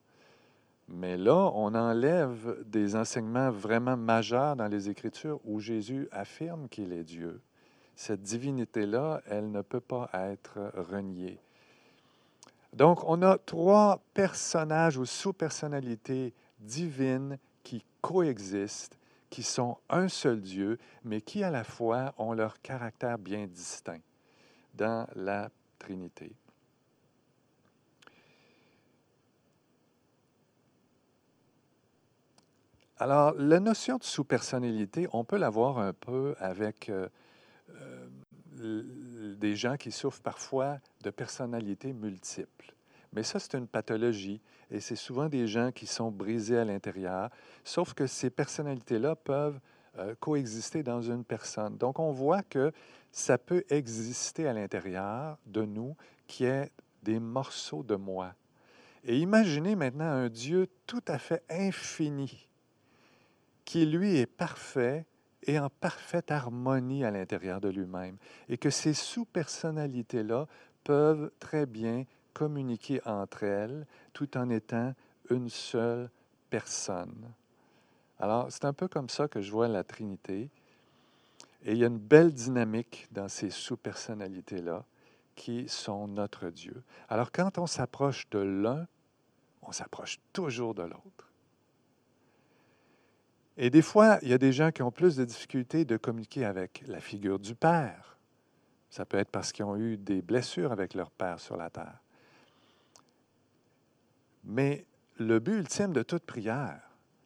Mais 0.89 1.17
là, 1.17 1.51
on 1.55 1.73
enlève 1.73 2.61
des 2.65 2.95
enseignements 2.95 3.49
vraiment 3.49 3.95
majeurs 3.95 4.55
dans 4.55 4.67
les 4.67 4.89
Écritures 4.89 5.39
où 5.45 5.59
Jésus 5.59 6.07
affirme 6.11 6.67
qu'il 6.67 6.91
est 6.91 7.03
Dieu. 7.03 7.41
Cette 7.95 8.21
divinité-là, 8.21 9.21
elle 9.27 9.51
ne 9.51 9.61
peut 9.61 9.79
pas 9.79 10.09
être 10.13 10.71
reniée. 10.75 11.39
Donc, 12.73 13.03
on 13.07 13.21
a 13.21 13.37
trois 13.37 14.01
personnages 14.13 14.97
ou 14.97 15.05
sous-personnalités 15.05 16.33
divines 16.59 17.37
qui 17.63 17.85
coexistent 18.01 18.97
qui 19.33 19.41
sont 19.41 19.79
un 19.89 20.09
seul 20.09 20.41
Dieu, 20.41 20.77
mais 21.03 21.19
qui 21.19 21.43
à 21.43 21.49
la 21.49 21.63
fois 21.63 22.13
ont 22.19 22.33
leur 22.33 22.61
caractère 22.61 23.17
bien 23.17 23.47
distinct 23.47 24.03
dans 24.75 25.07
la 25.15 25.49
Trinité. 25.79 26.35
Alors, 32.97 33.33
la 33.33 33.59
notion 33.59 33.97
de 33.97 34.03
sous-personnalité, 34.03 35.07
on 35.13 35.23
peut 35.23 35.37
l'avoir 35.37 35.79
un 35.79 35.93
peu 35.93 36.35
avec 36.37 36.89
euh, 36.89 37.09
euh, 38.59 39.35
des 39.35 39.55
gens 39.55 39.77
qui 39.77 39.91
souffrent 39.91 40.21
parfois 40.21 40.77
de 41.01 41.09
personnalités 41.09 41.91
multiples. 41.91 42.75
Mais 43.13 43.23
ça, 43.23 43.39
c'est 43.39 43.55
une 43.55 43.67
pathologie 43.67 44.41
et 44.71 44.79
c'est 44.79 44.95
souvent 44.95 45.29
des 45.29 45.47
gens 45.47 45.71
qui 45.71 45.85
sont 45.85 46.11
brisés 46.11 46.57
à 46.57 46.65
l'intérieur, 46.65 47.29
sauf 47.63 47.93
que 47.93 48.07
ces 48.07 48.29
personnalités-là 48.29 49.15
peuvent 49.15 49.59
euh, 49.99 50.15
coexister 50.19 50.81
dans 50.81 51.01
une 51.01 51.23
personne. 51.23 51.77
Donc, 51.77 51.99
on 51.99 52.11
voit 52.11 52.41
que 52.41 52.71
ça 53.11 53.37
peut 53.37 53.63
exister 53.69 54.47
à 54.47 54.53
l'intérieur 54.53 55.37
de 55.45 55.63
nous 55.63 55.95
qui 56.25 56.45
est 56.45 56.71
des 57.03 57.19
morceaux 57.19 57.83
de 57.83 57.95
moi. 57.95 58.33
Et 59.03 59.19
imaginez 59.19 59.75
maintenant 59.75 60.05
un 60.05 60.29
Dieu 60.29 60.67
tout 60.87 61.03
à 61.07 61.19
fait 61.19 61.43
infini, 61.49 62.47
qui 63.65 63.85
lui 63.85 64.17
est 64.17 64.25
parfait 64.25 65.05
et 65.43 65.59
en 65.59 65.69
parfaite 65.69 66.31
harmonie 66.31 67.03
à 67.03 67.11
l'intérieur 67.11 67.61
de 67.61 67.69
lui-même, 67.69 68.17
et 68.49 68.57
que 68.57 68.69
ces 68.69 68.93
sous-personnalités-là 68.93 70.47
peuvent 70.83 71.31
très 71.39 71.65
bien 71.65 72.05
communiquer 72.33 73.01
entre 73.05 73.43
elles 73.43 73.85
tout 74.13 74.37
en 74.37 74.49
étant 74.49 74.93
une 75.29 75.49
seule 75.49 76.09
personne. 76.49 77.33
Alors, 78.19 78.51
c'est 78.51 78.65
un 78.65 78.73
peu 78.73 78.87
comme 78.87 79.09
ça 79.09 79.27
que 79.27 79.41
je 79.41 79.51
vois 79.51 79.67
la 79.67 79.83
Trinité. 79.83 80.49
Et 81.65 81.71
il 81.71 81.77
y 81.77 81.83
a 81.83 81.87
une 81.87 81.97
belle 81.97 82.33
dynamique 82.33 83.07
dans 83.11 83.29
ces 83.29 83.49
sous-personnalités-là 83.49 84.85
qui 85.35 85.67
sont 85.67 86.07
notre 86.07 86.49
Dieu. 86.49 86.83
Alors, 87.09 87.31
quand 87.31 87.57
on 87.57 87.67
s'approche 87.67 88.29
de 88.29 88.39
l'un, 88.39 88.87
on 89.61 89.71
s'approche 89.71 90.19
toujours 90.31 90.75
de 90.75 90.83
l'autre. 90.83 91.31
Et 93.57 93.69
des 93.69 93.81
fois, 93.81 94.19
il 94.21 94.29
y 94.29 94.33
a 94.33 94.37
des 94.37 94.51
gens 94.51 94.71
qui 94.71 94.81
ont 94.81 94.91
plus 94.91 95.15
de 95.15 95.25
difficultés 95.25 95.85
de 95.85 95.97
communiquer 95.97 96.45
avec 96.45 96.83
la 96.87 96.99
figure 96.99 97.39
du 97.39 97.55
Père. 97.55 98.17
Ça 98.89 99.05
peut 99.05 99.17
être 99.17 99.29
parce 99.29 99.51
qu'ils 99.51 99.65
ont 99.65 99.75
eu 99.75 99.97
des 99.97 100.21
blessures 100.21 100.71
avec 100.71 100.93
leur 100.93 101.11
Père 101.11 101.39
sur 101.39 101.55
la 101.55 101.69
terre. 101.69 101.99
Mais 104.43 104.85
le 105.17 105.39
but 105.39 105.59
ultime 105.59 105.93
de 105.93 106.03
toute 106.03 106.23
prière, 106.23 106.81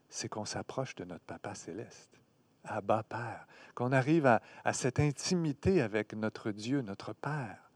c'est 0.10 0.30
qu'on 0.30 0.46
s'approche 0.46 0.96
de 0.96 1.04
notre 1.04 1.26
Papa 1.26 1.56
céleste, 1.56 2.20
Abba 2.64 3.04
Père, 3.04 3.48
qu'on 3.76 3.92
arrive 3.92 4.26
à, 4.26 4.42
à, 4.64 4.74
cette 4.74 5.00
intimité 5.00 5.82
avec 5.82 6.14
notre 6.14 6.52
Dieu, 6.52 6.82
notre 6.82 7.14
Père. 7.14 7.72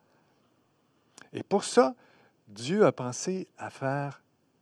Et 1.33 1.43
pour 1.43 1.63
ça, 1.63 1.95
Dieu 2.47 2.85
a 2.85 2.91
pensé 2.91 3.47
à 3.57 3.69
faire 3.69 4.21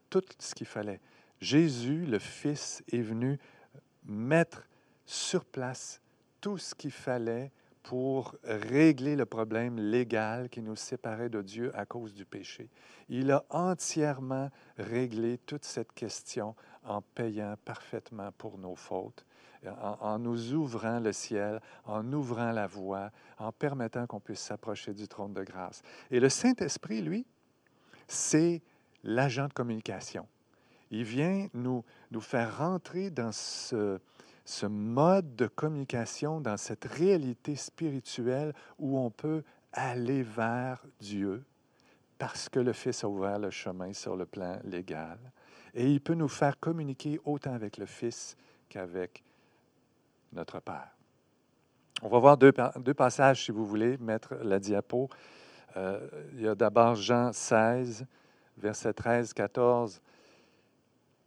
tout 0.09 0.23
ce 0.37 0.53
qu'il 0.55 0.67
fallait. 0.67 1.01
Jésus, 1.39 2.05
le 2.05 2.19
Fils, 2.19 2.83
est 2.91 3.01
venu 3.01 3.39
mettre 4.05 4.67
sur 5.05 5.45
place 5.45 6.01
tout 6.41 6.57
ce 6.57 6.75
qu'il 6.75 6.91
fallait 6.91 7.51
pour 7.83 8.35
régler 8.43 9.15
le 9.15 9.25
problème 9.25 9.79
légal 9.79 10.49
qui 10.49 10.61
nous 10.61 10.75
séparait 10.75 11.29
de 11.29 11.41
Dieu 11.41 11.71
à 11.75 11.85
cause 11.85 12.13
du 12.13 12.25
péché. 12.25 12.69
Il 13.07 13.31
a 13.31 13.45
entièrement 13.49 14.49
réglé 14.77 15.37
toute 15.45 15.65
cette 15.65 15.93
question 15.93 16.55
en 16.83 17.01
payant 17.01 17.55
parfaitement 17.65 18.31
pour 18.37 18.57
nos 18.57 18.75
fautes, 18.75 19.25
en, 19.65 20.19
nous 20.19 20.53
ouvrant 20.53 20.99
le 20.99 21.11
ciel, 21.11 21.61
en 21.85 22.11
ouvrant 22.13 22.51
la 22.51 22.67
voie, 22.67 23.11
en 23.37 23.51
permettant 23.51 24.07
qu'on 24.07 24.19
puisse 24.19 24.41
s'approcher 24.41 24.93
du 24.93 25.07
trône 25.07 25.33
de 25.33 25.43
grâce. 25.43 25.81
Et 26.11 26.19
le 26.19 26.29
Saint-Esprit, 26.29 27.01
lui, 27.01 27.25
c'est 28.07 28.61
l'agent 29.03 29.47
de 29.47 29.53
communication. 29.53 30.27
Il 30.91 31.03
vient 31.03 31.47
nous, 31.53 31.83
nous 32.11 32.21
faire 32.21 32.57
rentrer 32.57 33.09
dans 33.09 33.31
ce, 33.31 33.99
ce 34.49 34.65
mode 34.65 35.35
de 35.35 35.45
communication, 35.45 36.41
dans 36.41 36.57
cette 36.57 36.85
réalité 36.85 37.55
spirituelle 37.55 38.55
où 38.79 38.97
on 38.97 39.11
peut 39.11 39.43
aller 39.71 40.23
vers 40.23 40.83
Dieu 40.99 41.43
parce 42.17 42.49
que 42.49 42.59
le 42.59 42.73
Fils 42.73 43.03
a 43.03 43.07
ouvert 43.07 43.37
le 43.37 43.51
chemin 43.51 43.93
sur 43.93 44.15
le 44.15 44.25
plan 44.25 44.59
légal. 44.63 45.19
Et 45.75 45.85
il 45.85 46.01
peut 46.01 46.15
nous 46.15 46.27
faire 46.27 46.59
communiquer 46.59 47.19
autant 47.25 47.53
avec 47.53 47.77
le 47.77 47.85
Fils 47.85 48.35
qu'avec 48.67 49.23
notre 50.33 50.59
Père. 50.59 50.97
On 52.01 52.09
va 52.09 52.17
voir 52.17 52.35
deux, 52.35 52.51
passages, 52.95 53.45
si 53.45 53.51
vous 53.51 53.67
voulez, 53.67 53.99
mettre 53.99 54.33
la 54.41 54.57
diapo. 54.57 55.09
Euh, 55.77 55.99
il 56.33 56.41
y 56.41 56.47
a 56.47 56.55
d'abord 56.55 56.95
Jean 56.95 57.31
16, 57.31 58.03
versets 58.57 58.93
13, 58.93 59.31
14. 59.31 60.01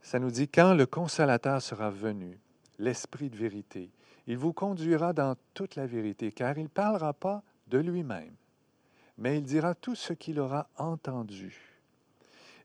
Ça 0.01 0.19
nous 0.19 0.31
dit, 0.33 0.49
quand 0.49 0.75
le 0.75 0.87
consolateur 0.87 1.63
sera 1.63 1.89
venu, 1.89 2.42
l'Esprit 2.83 3.31
de 3.31 3.37
vérité. 3.37 3.91
Il 4.27 4.37
vous 4.37 4.53
conduira 4.53 5.13
dans 5.13 5.37
toute 5.55 5.77
la 5.77 5.87
vérité, 5.87 6.33
car 6.33 6.59
il 6.59 6.65
ne 6.65 6.69
parlera 6.69 7.13
pas 7.13 7.43
de 7.69 7.79
lui-même, 7.79 8.35
mais 9.19 9.39
il 9.39 9.45
dira 9.45 9.75
tout 9.75 9.95
ce 9.95 10.13
qu'il 10.13 10.41
aura 10.41 10.69
entendu. 10.77 11.81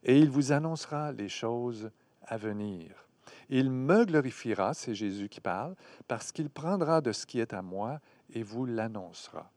Et 0.04 0.18
il 0.18 0.30
vous 0.30 0.52
annoncera 0.52 1.12
les 1.12 1.30
choses 1.30 1.92
à 2.24 2.38
venir. 2.38 3.08
Il 3.50 3.70
me 3.70 4.06
glorifiera, 4.06 4.74
c'est 4.74 4.96
Jésus 4.96 5.30
qui 5.30 5.40
parle, 5.40 5.76
parce 6.08 6.32
qu'il 6.32 6.50
prendra 6.50 7.00
de 7.00 7.12
ce 7.12 7.26
qui 7.26 7.40
est 7.40 7.54
à 7.54 7.62
moi 7.62 8.00
et 8.34 8.42
vous 8.42 8.66
l'annoncera. 8.66 9.52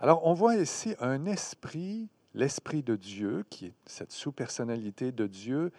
Alors, 0.00 0.26
on 0.26 0.34
voit 0.34 0.56
ici 0.56 0.94
un 0.98 1.24
esprit, 1.26 2.08
l'esprit 2.34 2.82
de 2.82 2.96
Dieu, 2.96 3.44
qui 3.48 3.66
est 3.66 3.74
cette 3.86 4.12
sous-personnalité 4.12 5.12
de 5.12 5.26
Dieu, 5.26 5.72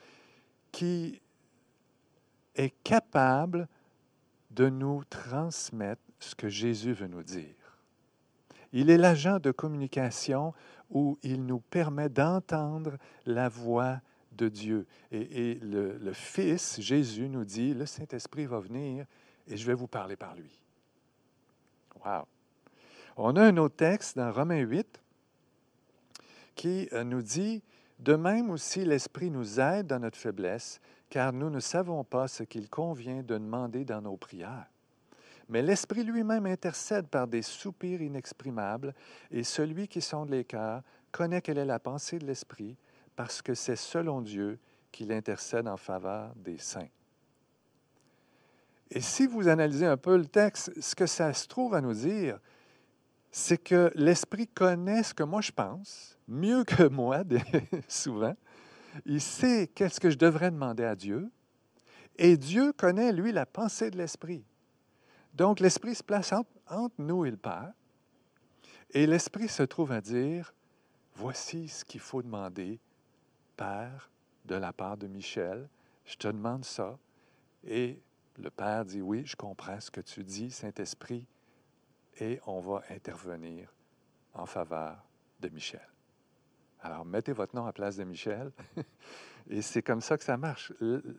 qui 0.71 1.21
est 2.55 2.73
capable 2.83 3.67
de 4.51 4.69
nous 4.69 5.03
transmettre 5.05 6.01
ce 6.19 6.35
que 6.35 6.49
Jésus 6.49 6.93
veut 6.93 7.07
nous 7.07 7.23
dire. 7.23 7.55
Il 8.71 8.89
est 8.89 8.97
l'agent 8.97 9.39
de 9.39 9.51
communication 9.51 10.53
où 10.89 11.17
il 11.23 11.45
nous 11.45 11.59
permet 11.59 12.09
d'entendre 12.09 12.97
la 13.25 13.49
voix 13.49 14.01
de 14.33 14.49
Dieu. 14.49 14.85
Et, 15.11 15.55
le, 15.61 15.97
le, 15.97 16.13
Fils, 16.13 16.79
Jésus, 16.81 17.29
nous 17.29 17.45
dit, 17.45 17.73
le 17.73 17.85
Saint-Esprit 17.85 18.45
va 18.45 18.59
venir 18.59 19.05
et 19.47 19.57
je 19.57 19.65
vais 19.65 19.73
vous 19.73 19.87
parler 19.87 20.15
par 20.15 20.35
lui. 20.35 20.61
Wow. 22.03 22.25
On 23.17 23.35
a 23.37 23.43
un 23.43 23.57
autre 23.57 23.77
texte 23.77 24.17
dans 24.17 24.31
Romains 24.31 24.59
8 24.59 25.01
qui 26.55 26.89
euh, 26.93 27.03
nous 27.03 27.21
dit, 27.21 27.63
de 27.99 28.15
même 28.15 28.49
aussi 28.49 28.83
l'Esprit 28.83 29.29
nous 29.29 29.59
aide 29.59 29.87
dans 29.87 29.99
notre 29.99 30.17
faiblesse, 30.17 30.81
car 31.15 31.31
nous 31.31 31.49
ne 31.49 31.61
savons 31.61 32.03
pas 32.03 32.27
ce 32.27 32.43
qu'il 32.43 32.69
convient 32.69 33.23
de 33.23 33.37
demander 33.37 33.85
dans 33.85 34.01
nos 34.01 34.17
prières. 34.17 34.69
Mais 35.47 35.61
l'Esprit 35.61 36.03
lui-même 36.03 36.45
intercède 36.45 37.07
par 37.07 37.25
des 37.25 37.41
soupirs 37.41 38.01
inexprimables, 38.01 38.93
et 39.31 39.45
celui 39.45 39.87
qui 39.87 40.01
sonde 40.01 40.29
les 40.29 40.43
cœurs 40.43 40.81
connaît 41.13 41.41
quelle 41.41 41.59
est 41.59 41.63
la 41.63 41.79
pensée 41.79 42.19
de 42.19 42.25
l'Esprit, 42.25 42.75
parce 43.15 43.41
que 43.41 43.53
c'est 43.53 43.77
selon 43.77 44.19
Dieu 44.19 44.59
qu'il 44.91 45.13
intercède 45.13 45.69
en 45.69 45.77
faveur 45.77 46.35
des 46.35 46.57
saints. 46.57 46.89
Et 48.91 48.99
si 48.99 49.25
vous 49.25 49.47
analysez 49.47 49.85
un 49.85 49.95
peu 49.95 50.17
le 50.17 50.25
texte, 50.25 50.77
ce 50.81 50.95
que 50.95 51.05
ça 51.05 51.31
se 51.31 51.47
trouve 51.47 51.75
à 51.75 51.79
nous 51.79 51.93
dire, 51.93 52.39
c'est 53.31 53.63
que 53.63 53.89
l'Esprit 53.95 54.49
connaît 54.49 55.03
ce 55.03 55.13
que 55.13 55.23
moi 55.23 55.39
je 55.39 55.53
pense, 55.53 56.17
mieux 56.27 56.65
que 56.65 56.83
moi, 56.83 57.23
souvent, 57.87 58.35
il 59.05 59.21
sait 59.21 59.67
qu'est-ce 59.67 59.99
que 59.99 60.09
je 60.09 60.17
devrais 60.17 60.51
demander 60.51 60.83
à 60.83 60.95
Dieu. 60.95 61.29
Et 62.17 62.37
Dieu 62.37 62.71
connaît, 62.73 63.11
lui, 63.11 63.31
la 63.31 63.45
pensée 63.45 63.91
de 63.91 63.97
l'Esprit. 63.97 64.45
Donc, 65.33 65.59
l'Esprit 65.59 65.95
se 65.95 66.03
place 66.03 66.33
entre, 66.67 66.93
nous 66.97 67.25
et 67.25 67.31
le 67.31 67.37
Père. 67.37 67.73
Et 68.91 69.05
l'Esprit 69.05 69.49
se 69.49 69.63
trouve 69.63 69.91
à 69.91 69.99
dire, 69.99 70.53
voici 71.15 71.67
ce 71.67 71.83
qu'il 71.83 71.99
faut 71.99 72.21
demander, 72.21 72.79
Père, 73.57 74.09
de 74.45 74.55
la 74.55 74.71
part 74.71 74.97
de 74.97 75.07
Michel. 75.07 75.67
Je 76.05 76.15
te 76.15 76.27
demande 76.27 76.63
ça. 76.63 76.97
Et 77.65 77.99
le 78.37 78.49
Père 78.49 78.85
dit, 78.85 79.01
oui, 79.01 79.25
je 79.25 79.35
comprends 79.35 79.79
ce 79.81 79.91
que 79.91 80.01
tu 80.01 80.23
dis, 80.23 80.51
Saint-Esprit. 80.51 81.25
Et 82.19 82.39
on 82.47 82.61
va 82.61 82.83
intervenir 82.89 83.73
en 84.33 84.45
faveur 84.45 85.03
de 85.41 85.49
Michel. 85.49 85.94
Alors, 86.85 87.03
mettez 87.03 87.33
votre 87.33 87.55
nom 87.55 87.65
à 87.65 87.73
place 87.73 87.95
de 87.95 88.03
Michel. 88.03 88.51
Et 89.49 89.63
c'est 89.63 89.81
comme 89.81 90.01
ça 90.01 90.19
que 90.19 90.23
ça 90.23 90.37
marche. 90.37 90.71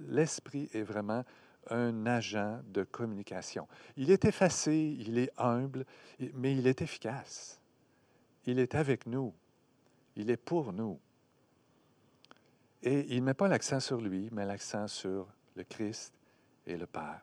L'esprit 0.08 0.70
est 0.72 0.84
vraiment 0.84 1.24
un 1.70 2.06
agent 2.06 2.60
de 2.68 2.84
communication. 2.84 3.66
Il 3.96 4.12
est 4.12 4.24
effacé, 4.26 4.76
il 4.76 5.18
est 5.18 5.32
humble, 5.36 5.84
mais 6.34 6.54
il 6.56 6.68
est 6.68 6.82
efficace. 6.82 7.60
Il 8.44 8.60
est 8.60 8.76
avec 8.76 9.06
nous. 9.06 9.34
Il 10.14 10.30
est 10.30 10.36
pour 10.36 10.72
nous. 10.72 11.00
Et 12.84 13.04
il 13.08 13.22
ne 13.22 13.26
met 13.26 13.34
pas 13.34 13.48
l'accent 13.48 13.80
sur 13.80 14.00
lui, 14.00 14.28
mais 14.30 14.46
l'accent 14.46 14.86
sur 14.86 15.26
le 15.56 15.64
Christ 15.64 16.14
et 16.64 16.76
le 16.76 16.86
Père. 16.86 17.22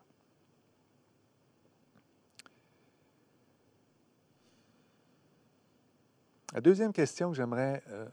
La 6.53 6.59
deuxième 6.59 6.91
question 6.91 7.31
que 7.31 7.37
j'aimerais 7.37 7.81
euh, 7.87 8.05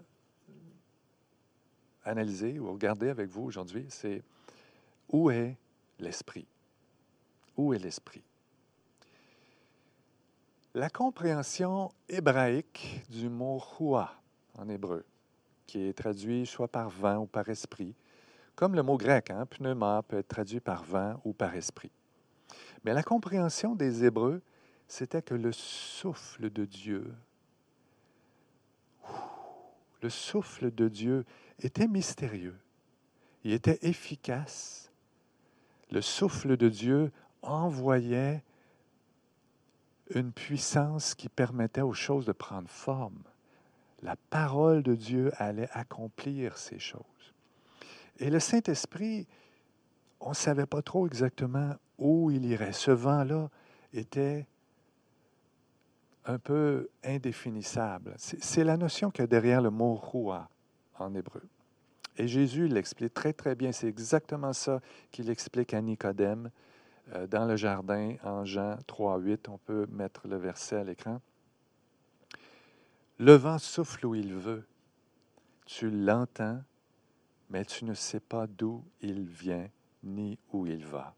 analyser 2.04 2.58
ou 2.58 2.72
regarder 2.72 3.08
avec 3.08 3.28
vous 3.28 3.42
aujourd'hui, 3.42 3.86
c'est 3.88 4.22
où 5.08 5.30
est 5.30 5.56
l'esprit? 5.98 6.46
Où 7.56 7.74
est 7.74 7.78
l'esprit? 7.78 8.22
La 10.74 10.88
compréhension 10.88 11.90
hébraïque 12.08 13.02
du 13.10 13.28
mot 13.28 13.60
hua 13.78 14.14
en 14.56 14.68
hébreu, 14.68 15.04
qui 15.66 15.82
est 15.82 15.92
traduit 15.92 16.46
soit 16.46 16.68
par 16.68 16.88
vent 16.88 17.18
ou 17.18 17.26
par 17.26 17.48
esprit, 17.48 17.94
comme 18.54 18.74
le 18.74 18.82
mot 18.82 18.96
grec, 18.96 19.30
hein, 19.30 19.46
pneuma, 19.46 20.02
peut 20.06 20.18
être 20.18 20.28
traduit 20.28 20.60
par 20.60 20.84
vent 20.84 21.20
ou 21.24 21.32
par 21.32 21.54
esprit. 21.54 21.90
Mais 22.84 22.92
la 22.92 23.02
compréhension 23.02 23.74
des 23.74 24.04
Hébreux, 24.04 24.42
c'était 24.86 25.22
que 25.22 25.34
le 25.34 25.50
souffle 25.52 26.50
de 26.50 26.64
Dieu, 26.64 27.14
le 30.02 30.10
souffle 30.10 30.70
de 30.74 30.88
Dieu 30.88 31.24
était 31.66 31.88
mystérieux, 31.88 32.58
il 33.44 33.52
était 33.52 33.78
efficace. 33.82 34.90
Le 35.90 36.00
souffle 36.02 36.56
de 36.56 36.68
Dieu 36.68 37.10
envoyait 37.42 38.42
une 40.14 40.32
puissance 40.32 41.14
qui 41.14 41.28
permettait 41.28 41.80
aux 41.80 41.92
choses 41.92 42.26
de 42.26 42.32
prendre 42.32 42.68
forme. 42.68 43.22
La 44.02 44.16
parole 44.16 44.82
de 44.82 44.94
Dieu 44.94 45.32
allait 45.36 45.68
accomplir 45.72 46.58
ces 46.58 46.78
choses. 46.78 47.04
Et 48.18 48.30
le 48.30 48.40
Saint-Esprit, 48.40 49.26
on 50.20 50.30
ne 50.30 50.34
savait 50.34 50.66
pas 50.66 50.82
trop 50.82 51.06
exactement 51.06 51.74
où 51.98 52.30
il 52.30 52.44
irait. 52.44 52.72
Ce 52.72 52.90
vent-là 52.90 53.50
était 53.92 54.46
un 56.26 56.38
peu 56.38 56.88
indéfinissable. 57.02 58.14
C'est 58.18 58.64
la 58.64 58.76
notion 58.76 59.10
qu'il 59.10 59.22
y 59.22 59.24
a 59.24 59.26
derrière 59.26 59.62
le 59.62 59.70
mot 59.70 59.94
roi 59.94 60.48
en 61.00 61.14
hébreu. 61.14 61.42
Et 62.16 62.28
Jésus 62.28 62.68
l'explique 62.68 63.14
très, 63.14 63.32
très 63.32 63.54
bien. 63.54 63.72
C'est 63.72 63.88
exactement 63.88 64.52
ça 64.52 64.80
qu'il 65.10 65.30
explique 65.30 65.74
à 65.74 65.80
Nicodème 65.80 66.50
euh, 67.14 67.26
dans 67.26 67.46
le 67.46 67.56
jardin 67.56 68.16
en 68.22 68.44
Jean 68.44 68.76
3, 68.86 69.18
8. 69.18 69.48
On 69.48 69.58
peut 69.58 69.86
mettre 69.90 70.28
le 70.28 70.36
verset 70.36 70.76
à 70.76 70.84
l'écran. 70.84 71.20
Le 73.18 73.34
vent 73.34 73.58
souffle 73.58 74.06
où 74.06 74.14
il 74.14 74.34
veut. 74.34 74.66
Tu 75.66 75.90
l'entends, 75.90 76.62
mais 77.48 77.64
tu 77.64 77.84
ne 77.84 77.94
sais 77.94 78.20
pas 78.20 78.46
d'où 78.46 78.84
il 79.00 79.24
vient 79.24 79.68
ni 80.02 80.38
où 80.52 80.66
il 80.66 80.84
va. 80.84 81.14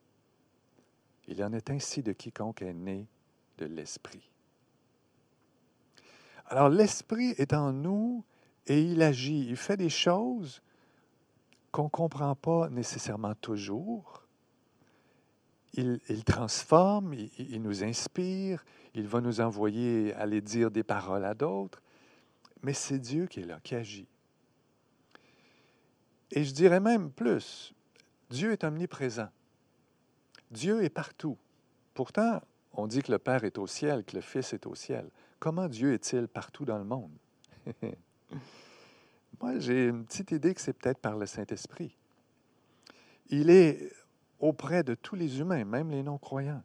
Il 1.29 1.43
en 1.43 1.53
est 1.53 1.71
ainsi 1.71 2.03
de 2.03 2.13
quiconque 2.13 2.63
est 2.63 2.75
né 2.75 3.07
de 3.59 3.67
l'Esprit. 3.67 4.29
Alors 6.47 6.69
l'Esprit 6.69 7.31
est 7.39 7.55
en 7.55 7.73
nous 7.73 8.25
et 8.67 8.81
il 8.81 9.03
agit, 9.03 9.47
il 9.49 9.57
fait 9.57 9.77
des 9.77 9.89
choses 9.89 10.63
qu'on 11.71 11.85
ne 11.85 11.89
comprend 11.89 12.35
pas 12.35 12.69
nécessairement 12.69 13.35
toujours. 13.35 14.27
Il, 15.75 15.99
transforme, 16.25 17.15
il, 17.15 17.31
il, 17.39 17.63
nous 17.63 17.83
inspire, 17.83 18.63
il 18.95 19.09
va 19.09 19.23
nous 19.23 19.41
envoyer 19.41 20.13
aller 20.15 20.43
dire 20.43 20.71
des 20.71 20.83
paroles 20.83 21.25
à 21.25 21.33
d'autres, 21.33 21.81
mais 22.63 22.75
c'est 22.75 22.99
Dieu 22.99 23.27
qui 23.27 23.41
est 23.41 23.47
là, 23.47 23.59
qui 23.63 23.75
agit. 23.75 24.07
Et 26.31 26.45
je 26.45 26.53
dirais 26.53 26.81
même 26.81 27.11
plus, 27.11 27.73
Dieu 28.29 28.53
est 28.53 28.65
omniprésent. 28.65 29.29
Dieu 30.51 30.85
est 30.85 30.91
partout. 30.91 31.39
Pourtant, 31.95 32.43
on 32.75 32.87
dit 32.87 33.03
que 33.03 33.13
le 33.13 33.19
Père 33.19 33.45
est 33.45 33.59
au 33.59 33.67
ciel, 33.67 34.05
que 34.05 34.17
le 34.17 34.23
Fils 34.23 34.53
est 34.53 34.67
au 34.67 34.75
ciel. 34.75 35.11
Comment 35.39 35.69
Dieu 35.69 35.95
est-il 35.95 36.29
partout 36.29 36.65
dans 36.65 36.79
le 36.79 36.85
monde? 36.85 37.13
Moi, 39.41 39.59
j'ai 39.59 39.89
une 39.89 40.05
petite 40.05 40.31
idée 40.31 40.55
que 40.55 40.61
c'est 40.61 40.73
peut-être 40.73 40.99
par 40.99 41.17
le 41.17 41.27
Saint-Esprit. 41.27 41.97
Il 43.29 43.51
est 43.51 43.93
auprès 44.39 44.83
de 44.83 44.95
tous 44.95 45.17
les 45.17 45.41
humains, 45.41 45.65
même 45.65 45.91
les 45.91 46.03
non-croyants. 46.03 46.63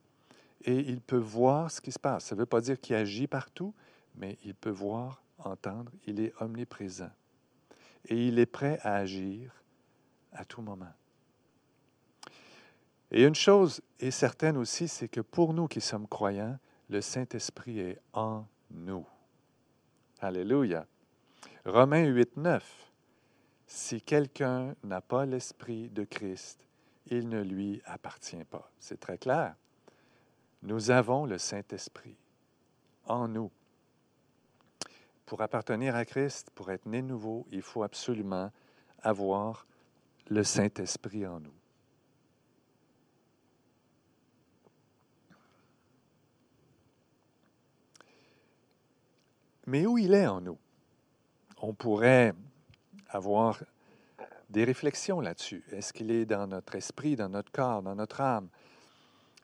Et 0.61 0.79
il 0.79 1.01
peut 1.01 1.17
voir 1.17 1.71
ce 1.71 1.79
qui 1.79 1.91
se 1.91 1.99
passe. 1.99 2.25
Ça 2.25 2.35
ne 2.35 2.41
veut 2.41 2.45
pas 2.45 2.61
dire 2.61 2.79
qu'il 2.79 2.95
agit 2.95 3.27
partout, 3.27 3.73
mais 4.15 4.37
il 4.43 4.53
peut 4.53 4.69
voir, 4.69 5.23
entendre. 5.37 5.91
Il 6.05 6.19
est 6.19 6.33
omniprésent. 6.39 7.11
Et 8.05 8.27
il 8.27 8.39
est 8.39 8.45
prêt 8.45 8.79
à 8.81 8.95
agir 8.95 9.51
à 10.31 10.45
tout 10.45 10.61
moment. 10.61 10.91
Et 13.11 13.23
une 13.23 13.35
chose 13.35 13.81
est 13.99 14.11
certaine 14.11 14.57
aussi, 14.57 14.87
c'est 14.87 15.07
que 15.07 15.21
pour 15.21 15.53
nous 15.53 15.67
qui 15.67 15.79
sommes 15.79 16.07
croyants, 16.07 16.57
le 16.89 17.01
Saint-Esprit 17.01 17.79
est 17.79 18.01
en 18.13 18.45
nous. 18.71 19.05
Alléluia. 20.19 20.85
Romains 21.65 22.05
8, 22.05 22.37
9. 22.37 22.91
Si 23.67 24.01
quelqu'un 24.01 24.75
n'a 24.83 25.01
pas 25.01 25.25
l'Esprit 25.25 25.89
de 25.89 26.05
Christ, 26.05 26.65
il 27.07 27.27
ne 27.27 27.41
lui 27.41 27.81
appartient 27.85 28.43
pas. 28.45 28.71
C'est 28.79 28.99
très 28.99 29.17
clair. 29.17 29.55
Nous 30.63 30.91
avons 30.91 31.25
le 31.25 31.37
Saint-Esprit 31.37 32.15
en 33.05 33.27
nous. 33.27 33.51
Pour 35.25 35.41
appartenir 35.41 35.95
à 35.95 36.05
Christ, 36.05 36.49
pour 36.55 36.71
être 36.71 36.85
né 36.85 37.01
nouveau, 37.01 37.45
il 37.51 37.61
faut 37.61 37.83
absolument 37.83 38.51
avoir 39.01 39.67
le 40.29 40.43
Saint-Esprit 40.43 41.27
en 41.27 41.41
nous. 41.41 41.53
Mais 49.65 49.85
où 49.85 49.97
il 49.97 50.13
est 50.13 50.27
en 50.27 50.39
nous? 50.39 50.57
On 51.59 51.73
pourrait 51.73 52.33
avoir 53.09 53.63
des 54.49 54.63
réflexions 54.63 55.19
là-dessus. 55.19 55.63
Est-ce 55.71 55.91
qu'il 55.91 56.11
est 56.11 56.25
dans 56.25 56.47
notre 56.47 56.75
esprit, 56.75 57.15
dans 57.15 57.29
notre 57.29 57.51
corps, 57.51 57.81
dans 57.81 57.95
notre 57.95 58.21
âme? 58.21 58.49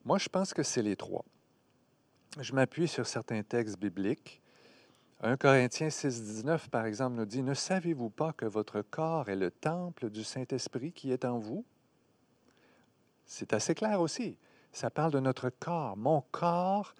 Moi, 0.05 0.17
je 0.17 0.29
pense 0.29 0.53
que 0.53 0.63
c'est 0.63 0.81
les 0.81 0.95
trois. 0.95 1.25
Je 2.39 2.53
m'appuie 2.53 2.87
sur 2.87 3.05
certains 3.05 3.43
textes 3.43 3.79
bibliques. 3.79 4.41
1 5.21 5.37
Corinthiens 5.37 5.89
6, 5.89 6.23
19, 6.23 6.69
par 6.69 6.85
exemple, 6.85 7.15
nous 7.15 7.25
dit, 7.25 7.41
Ne 7.41 7.53
savez-vous 7.53 8.09
pas 8.09 8.33
que 8.33 8.45
votre 8.45 8.81
corps 8.81 9.29
est 9.29 9.35
le 9.35 9.51
temple 9.51 10.09
du 10.09 10.23
Saint-Esprit 10.23 10.91
qui 10.91 11.11
est 11.11 11.25
en 11.25 11.39
vous? 11.39 11.63
C'est 13.25 13.53
assez 13.53 13.73
clair 13.73 14.01
aussi. 14.01 14.37
Ça 14.71 14.89
parle 14.89 15.11
de 15.11 15.19
notre 15.19 15.49
corps. 15.49 15.95
Mon 15.95 16.21
corps 16.31 16.93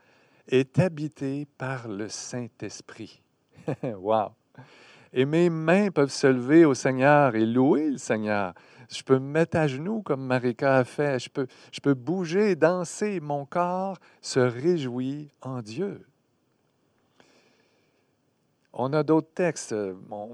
est 0.48 0.80
habité 0.80 1.46
par 1.58 1.88
le 1.88 2.08
Saint-Esprit. 2.08 3.22
wow! 3.84 4.32
Et 5.14 5.26
mes 5.26 5.50
mains 5.50 5.92
peuvent 5.92 6.12
se 6.12 6.28
lever 6.28 6.66
au 6.66 6.74
Seigneur 6.74 7.36
et 7.36 7.46
louer 7.46 7.92
le 7.92 7.98
Seigneur. 7.98 8.54
Je 8.90 9.04
peux 9.04 9.20
me 9.20 9.32
mettre 9.32 9.58
à 9.58 9.68
genoux 9.68 10.02
comme 10.02 10.26
Marika 10.26 10.78
a 10.78 10.84
fait. 10.84 11.20
Je 11.20 11.30
peux, 11.30 11.48
je 11.72 11.80
peux 11.80 11.94
bouger, 11.94 12.56
danser. 12.56 13.20
Mon 13.20 13.46
corps 13.46 13.98
se 14.22 14.40
réjouit 14.40 15.30
en 15.42 15.62
Dieu. 15.62 16.06
On 18.76 18.92
a 18.94 19.04
d'autres 19.04 19.32
textes, 19.36 19.76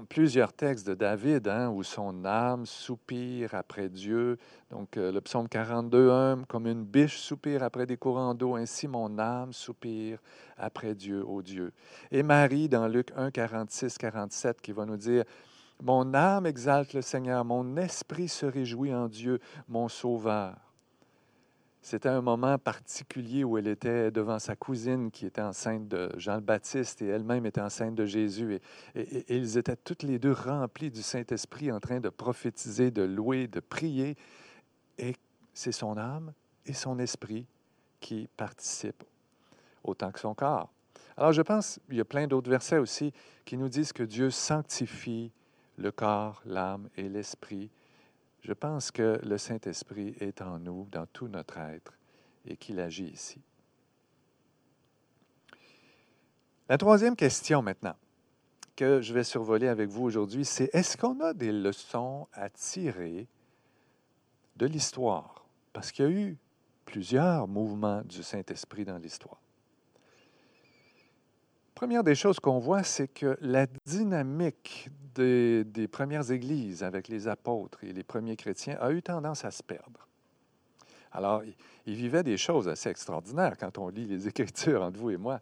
plusieurs 0.08 0.54
textes 0.54 0.86
de 0.86 0.94
David, 0.94 1.46
hein, 1.46 1.68
où 1.68 1.82
son 1.82 2.24
âme 2.24 2.64
soupire 2.64 3.54
après 3.54 3.90
Dieu. 3.90 4.38
Donc, 4.70 4.96
euh, 4.96 5.12
le 5.12 5.20
psaume 5.20 5.46
42, 5.46 6.10
1, 6.10 6.44
comme 6.48 6.66
une 6.66 6.82
biche 6.82 7.18
soupire 7.18 7.62
après 7.62 7.84
des 7.84 7.98
courants 7.98 8.32
d'eau, 8.32 8.56
ainsi 8.56 8.88
mon 8.88 9.18
âme 9.18 9.52
soupire 9.52 10.20
après 10.56 10.94
Dieu, 10.94 11.22
ô 11.22 11.42
Dieu. 11.42 11.74
Et 12.10 12.22
Marie, 12.22 12.70
dans 12.70 12.88
Luc 12.88 13.12
1, 13.14 13.30
46, 13.30 13.98
47, 13.98 14.62
qui 14.62 14.72
va 14.72 14.86
nous 14.86 14.96
dire 14.96 15.24
Mon 15.82 16.14
âme 16.14 16.46
exalte 16.46 16.94
le 16.94 17.02
Seigneur, 17.02 17.44
mon 17.44 17.76
esprit 17.76 18.28
se 18.28 18.46
réjouit 18.46 18.94
en 18.94 19.08
Dieu, 19.08 19.38
mon 19.68 19.86
Sauveur. 19.88 20.69
C'était 21.82 22.10
un 22.10 22.20
moment 22.20 22.58
particulier 22.58 23.42
où 23.42 23.56
elle 23.56 23.66
était 23.66 24.10
devant 24.10 24.38
sa 24.38 24.54
cousine 24.54 25.10
qui 25.10 25.24
était 25.24 25.40
enceinte 25.40 25.88
de 25.88 26.10
Jean 26.18 26.34
le 26.36 26.40
Baptiste 26.42 27.00
et 27.00 27.06
elle-même 27.06 27.46
était 27.46 27.60
enceinte 27.60 27.94
de 27.94 28.04
Jésus. 28.04 28.60
Et, 28.94 29.34
ils 29.34 29.56
étaient 29.56 29.76
toutes 29.76 30.02
les 30.02 30.18
deux 30.18 30.32
remplis 30.32 30.90
du 30.90 31.02
Saint-Esprit 31.02 31.72
en 31.72 31.80
train 31.80 32.00
de 32.00 32.10
prophétiser, 32.10 32.90
de 32.90 33.02
louer, 33.02 33.46
de 33.48 33.60
prier. 33.60 34.16
Et 34.98 35.16
c'est 35.54 35.72
son 35.72 35.96
âme 35.96 36.34
et 36.66 36.74
son 36.74 36.98
esprit 36.98 37.46
qui 37.98 38.28
participent 38.36 39.04
autant 39.82 40.12
que 40.12 40.20
son 40.20 40.34
corps. 40.34 40.70
Alors 41.16 41.32
je 41.32 41.42
pense, 41.42 41.80
il 41.88 41.96
y 41.96 42.00
a 42.00 42.04
plein 42.04 42.26
d'autres 42.26 42.50
versets 42.50 42.78
aussi 42.78 43.12
qui 43.46 43.56
nous 43.56 43.70
disent 43.70 43.94
que 43.94 44.02
Dieu 44.02 44.30
sanctifie 44.30 45.32
le 45.78 45.90
corps, 45.90 46.42
l'âme 46.44 46.90
et 46.96 47.08
l'esprit 47.08 47.70
je 48.42 48.52
pense 48.52 48.90
que 48.90 49.20
le 49.22 49.38
Saint-Esprit 49.38 50.14
est 50.20 50.42
en 50.42 50.58
nous, 50.58 50.86
dans 50.90 51.06
tout 51.06 51.28
notre 51.28 51.58
être, 51.58 51.92
et 52.46 52.56
qu'il 52.56 52.80
agit 52.80 53.08
ici. 53.08 53.40
La 56.68 56.78
troisième 56.78 57.16
question 57.16 57.62
maintenant 57.62 57.96
que 58.76 59.02
je 59.02 59.12
vais 59.12 59.24
survoler 59.24 59.68
avec 59.68 59.90
vous 59.90 60.04
aujourd'hui, 60.04 60.44
c'est 60.44 60.70
est-ce 60.72 60.96
qu'on 60.96 61.20
a 61.20 61.34
des 61.34 61.52
leçons 61.52 62.28
à 62.32 62.48
tirer 62.48 63.26
de 64.56 64.66
l'histoire? 64.66 65.44
Parce 65.72 65.92
qu'il 65.92 66.04
y 66.04 66.08
a 66.08 66.10
eu 66.10 66.38
plusieurs 66.86 67.46
mouvements 67.46 68.02
du 68.02 68.22
Saint-Esprit 68.22 68.84
dans 68.84 68.96
l'histoire. 68.96 69.40
Première 71.74 72.04
des 72.04 72.14
choses 72.14 72.40
qu'on 72.40 72.58
voit, 72.58 72.82
c'est 72.82 73.08
que 73.08 73.36
la 73.40 73.66
dynamique 73.84 74.88
des, 75.14 75.88
premières 75.88 76.30
églises 76.30 76.82
avec 76.82 77.08
les 77.08 77.28
apôtres 77.28 77.82
et 77.84 77.92
les 77.92 78.02
premiers 78.02 78.36
chrétiens 78.36 78.76
a 78.80 78.90
eu 78.92 79.02
tendance 79.02 79.44
à 79.44 79.50
se 79.50 79.62
perdre. 79.62 80.08
Alors, 81.12 81.42
ils 81.86 81.94
vivaient 81.94 82.22
des 82.22 82.36
choses 82.36 82.68
assez 82.68 82.88
extraordinaires 82.88 83.56
quand 83.58 83.78
on 83.78 83.88
lit 83.88 84.06
les 84.06 84.28
Écritures 84.28 84.82
entre 84.82 84.98
vous 84.98 85.10
et 85.10 85.16
moi. 85.16 85.40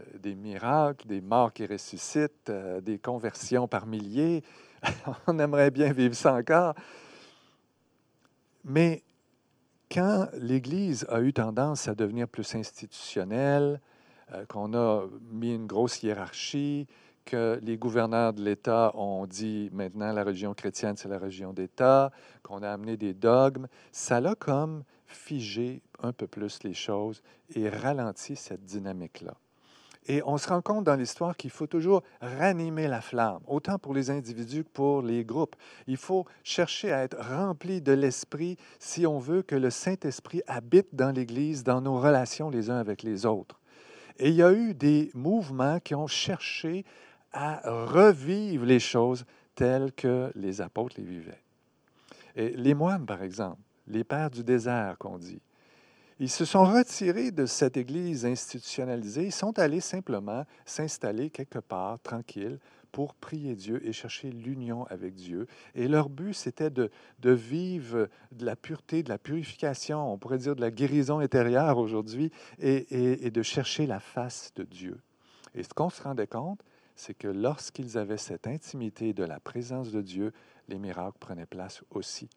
Euh, 0.00 0.18
des 0.18 0.34
miracles, 0.34 1.06
des 1.06 1.20
morts 1.20 1.52
qui 1.52 1.66
ressuscitent, 1.66 2.50
euh, 2.50 2.80
des 2.80 2.98
conversions 2.98 3.68
par 3.68 3.86
milliers. 3.86 4.42
on 5.26 5.38
aimerait 5.38 5.70
bien 5.70 5.92
vivre 5.92 6.14
ça 6.14 6.34
encore. 6.34 6.74
Mais 8.64 9.02
quand 9.90 10.28
l'Église 10.34 11.06
a 11.08 11.20
eu 11.20 11.32
tendance 11.32 11.86
à 11.86 11.94
devenir 11.94 12.26
plus 12.26 12.54
institutionnelle, 12.54 13.80
euh, 14.32 14.44
qu'on 14.46 14.74
a 14.74 15.04
mis 15.30 15.54
une 15.54 15.66
grosse 15.66 16.02
hiérarchie, 16.02 16.86
que 17.24 17.58
les 17.62 17.76
gouverneurs 17.76 18.32
de 18.32 18.42
l'État 18.42 18.92
ont 18.94 19.26
dit 19.26 19.70
maintenant 19.72 20.12
la 20.12 20.24
religion 20.24 20.54
chrétienne, 20.54 20.96
c'est 20.96 21.08
la 21.08 21.18
religion 21.18 21.52
d'État, 21.52 22.10
qu'on 22.42 22.62
a 22.62 22.70
amené 22.70 22.96
des 22.96 23.14
dogmes, 23.14 23.66
ça 23.92 24.20
l'a 24.20 24.34
comme 24.34 24.84
figé 25.06 25.82
un 26.02 26.12
peu 26.12 26.26
plus 26.26 26.62
les 26.62 26.74
choses 26.74 27.22
et 27.54 27.68
ralenti 27.68 28.36
cette 28.36 28.64
dynamique-là. 28.64 29.34
Et 30.06 30.22
on 30.26 30.36
se 30.36 30.48
rend 30.48 30.60
compte 30.60 30.84
dans 30.84 30.96
l'histoire 30.96 31.34
qu'il 31.34 31.50
faut 31.50 31.66
toujours 31.66 32.02
ranimer 32.20 32.88
la 32.88 33.00
flamme, 33.00 33.40
autant 33.46 33.78
pour 33.78 33.94
les 33.94 34.10
individus 34.10 34.64
que 34.64 34.68
pour 34.68 35.00
les 35.00 35.24
groupes. 35.24 35.56
Il 35.86 35.96
faut 35.96 36.26
chercher 36.42 36.92
à 36.92 37.02
être 37.02 37.16
rempli 37.18 37.80
de 37.80 37.92
l'Esprit 37.92 38.58
si 38.78 39.06
on 39.06 39.18
veut 39.18 39.40
que 39.40 39.54
le 39.54 39.70
Saint-Esprit 39.70 40.42
habite 40.46 40.94
dans 40.94 41.10
l'Église, 41.10 41.64
dans 41.64 41.80
nos 41.80 41.98
relations 41.98 42.50
les 42.50 42.68
uns 42.68 42.76
avec 42.76 43.02
les 43.02 43.24
autres. 43.24 43.60
Et 44.18 44.28
il 44.28 44.34
y 44.34 44.42
a 44.42 44.52
eu 44.52 44.74
des 44.74 45.10
mouvements 45.14 45.80
qui 45.80 45.94
ont 45.94 46.06
cherché 46.06 46.84
à 47.34 47.60
revivre 47.84 48.64
les 48.64 48.80
choses 48.80 49.24
telles 49.54 49.92
que 49.92 50.32
les 50.34 50.60
apôtres 50.60 50.96
les 50.98 51.04
vivaient. 51.04 51.42
Et 52.36 52.50
les 52.50 52.74
moines, 52.74 53.04
par 53.04 53.22
exemple, 53.22 53.60
les 53.86 54.04
pères 54.04 54.30
du 54.30 54.42
désert 54.42 54.96
qu'on 54.98 55.18
dit, 55.18 55.40
ils 56.20 56.30
se 56.30 56.44
sont 56.44 56.64
retirés 56.64 57.32
de 57.32 57.44
cette 57.44 57.76
Église 57.76 58.24
institutionnalisée. 58.24 59.24
Ils 59.24 59.32
sont 59.32 59.58
allés 59.58 59.80
simplement 59.80 60.44
s'installer 60.64 61.28
quelque 61.28 61.58
part, 61.58 61.98
tranquille, 62.00 62.58
pour 62.92 63.16
prier 63.16 63.56
Dieu 63.56 63.84
et 63.84 63.92
chercher 63.92 64.30
l'union 64.30 64.84
avec 64.84 65.14
Dieu. 65.14 65.48
Et 65.74 65.88
leur 65.88 66.08
but, 66.08 66.32
c'était 66.32 66.70
de, 66.70 66.90
de, 67.18 67.30
vivre 67.32 68.08
de 68.30 68.46
la 68.46 68.54
pureté, 68.54 69.02
de 69.02 69.08
la 69.08 69.18
purification, 69.18 70.12
on 70.12 70.16
pourrait 70.16 70.38
dire 70.38 70.54
de 70.54 70.60
la 70.60 70.70
guérison 70.70 71.18
intérieure 71.18 71.78
aujourd'hui, 71.78 72.30
et, 72.60 72.76
et, 72.76 73.26
et 73.26 73.30
de 73.32 73.42
chercher 73.42 73.86
la 73.88 73.98
face 73.98 74.52
de 74.54 74.62
Dieu. 74.62 75.00
Et 75.56 75.64
ce 75.64 75.74
qu'on 75.74 75.90
se 75.90 76.00
rendait 76.00 76.28
compte, 76.28 76.60
c'est 76.94 77.14
que 77.14 77.28
lorsqu'ils 77.28 77.98
avaient 77.98 78.18
cette 78.18 78.46
intimité 78.46 79.12
de 79.12 79.24
la 79.24 79.40
présence 79.40 79.90
de 79.90 80.00
Dieu, 80.00 80.32
les 80.68 80.78
miracles 80.78 81.18
prenaient 81.18 81.46
place 81.46 81.82
aussi. 81.90 82.28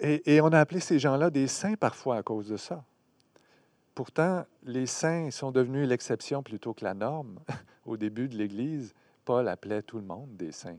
Et, 0.00 0.40
on 0.40 0.52
a 0.52 0.60
appelé 0.60 0.78
ces 0.78 0.98
gens-là 0.98 1.28
des 1.28 1.48
saints 1.48 1.74
parfois 1.74 2.18
à 2.18 2.22
cause 2.22 2.48
de 2.48 2.56
ça. 2.56 2.84
Pourtant, 3.96 4.46
les 4.62 4.86
saints 4.86 5.32
sont 5.32 5.50
devenus 5.50 5.88
l'exception 5.88 6.40
plutôt 6.40 6.72
que 6.72 6.84
la 6.84 6.94
norme. 6.94 7.40
Au 7.84 7.96
début 7.96 8.28
de 8.28 8.36
l'Église, 8.36 8.94
Paul 9.24 9.48
appelait 9.48 9.82
tout 9.82 9.98
le 9.98 10.04
monde 10.04 10.36
des 10.36 10.52
saints. 10.52 10.78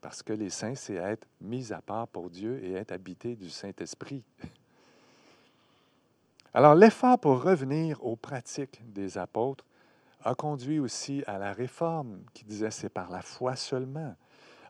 Parce 0.00 0.24
que 0.24 0.32
les 0.32 0.50
saints, 0.50 0.74
c'est 0.74 0.94
être 0.94 1.28
mis 1.40 1.72
à 1.72 1.80
part 1.80 2.08
pour 2.08 2.30
Dieu 2.30 2.60
et 2.64 2.72
être 2.72 2.90
habité 2.90 3.36
du 3.36 3.48
Saint-Esprit. 3.48 4.24
Alors, 6.52 6.74
l'effort 6.74 7.18
pour 7.18 7.42
revenir 7.42 8.04
aux 8.04 8.16
pratiques 8.16 8.80
des 8.92 9.18
apôtres 9.18 9.64
a 10.22 10.34
conduit 10.34 10.78
aussi 10.78 11.22
à 11.26 11.38
la 11.38 11.52
réforme 11.52 12.20
qui 12.34 12.44
disait 12.44 12.70
c'est 12.70 12.88
par 12.88 13.10
la 13.10 13.22
foi 13.22 13.56
seulement, 13.56 14.14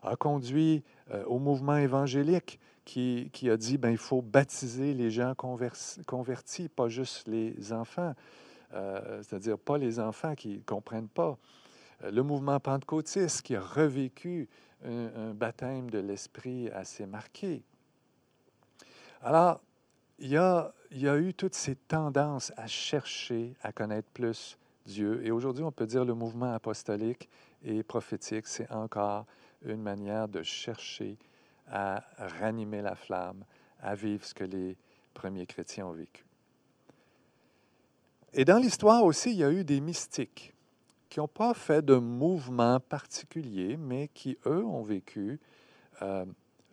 a 0.03 0.15
conduit 0.15 0.83
euh, 1.11 1.23
au 1.25 1.39
mouvement 1.39 1.77
évangélique 1.77 2.59
qui, 2.85 3.29
a 3.49 3.57
dit 3.57 3.77
ben, 3.77 3.91
il 3.91 3.97
faut 3.97 4.21
baptiser 4.21 4.93
les 4.93 5.11
gens 5.11 5.33
convertis, 5.35 6.67
pas 6.67 6.89
juste 6.89 7.27
les 7.27 7.71
enfants, 7.71 8.13
euh, 8.73 9.21
c'est-à-dire 9.23 9.57
pas 9.57 9.77
les 9.77 9.99
enfants 9.99 10.35
qui 10.35 10.57
ne 10.57 10.63
comprennent 10.63 11.07
pas. 11.07 11.37
Euh, 12.03 12.11
le 12.11 12.23
mouvement 12.23 12.59
pentecôtiste 12.59 13.43
qui 13.43 13.55
a 13.55 13.61
revécu 13.61 14.49
un, 14.83 15.33
baptême 15.33 15.91
de 15.91 15.99
l'Esprit 15.99 16.69
assez 16.71 17.05
marqué. 17.05 17.63
Alors, 19.21 19.61
il 20.17 20.29
y, 20.29 20.37
a, 20.37 20.73
il 20.89 21.01
y 21.01 21.07
a 21.07 21.17
eu 21.17 21.35
toutes 21.35 21.53
ces 21.53 21.75
tendances 21.75 22.51
à 22.57 22.65
chercher 22.65 23.53
à 23.61 23.71
connaître 23.71 24.09
plus 24.09 24.57
Dieu. 24.85 25.25
Et 25.25 25.31
aujourd'hui, 25.31 25.63
on 25.63 25.71
peut 25.71 25.85
dire 25.85 26.05
le 26.05 26.13
mouvement 26.13 26.53
apostolique 26.53 27.29
et 27.63 27.83
prophétique, 27.83 28.47
c'est 28.47 28.69
encore 28.71 29.25
une 29.65 29.81
manière 29.81 30.27
de 30.27 30.43
chercher 30.43 31.17
à 31.67 32.03
ranimer 32.17 32.81
la 32.81 32.95
flamme, 32.95 33.43
à 33.81 33.95
vivre 33.95 34.25
ce 34.25 34.33
que 34.33 34.43
les 34.43 34.77
premiers 35.13 35.45
chrétiens 35.45 35.85
ont 35.85 35.93
vécu. 35.93 36.25
Et 38.33 38.45
dans 38.45 38.57
l'histoire 38.57 39.03
aussi, 39.03 39.31
il 39.31 39.37
y 39.37 39.43
a 39.43 39.51
eu 39.51 39.63
des 39.63 39.81
mystiques 39.81 40.53
qui 41.09 41.19
n'ont 41.19 41.27
pas 41.27 41.53
fait 41.53 41.83
de 41.83 41.95
mouvement 41.95 42.79
particulier, 42.79 43.75
mais 43.75 44.07
qui, 44.07 44.37
eux, 44.45 44.63
ont 44.63 44.83
vécu 44.83 45.39
euh, 46.01 46.25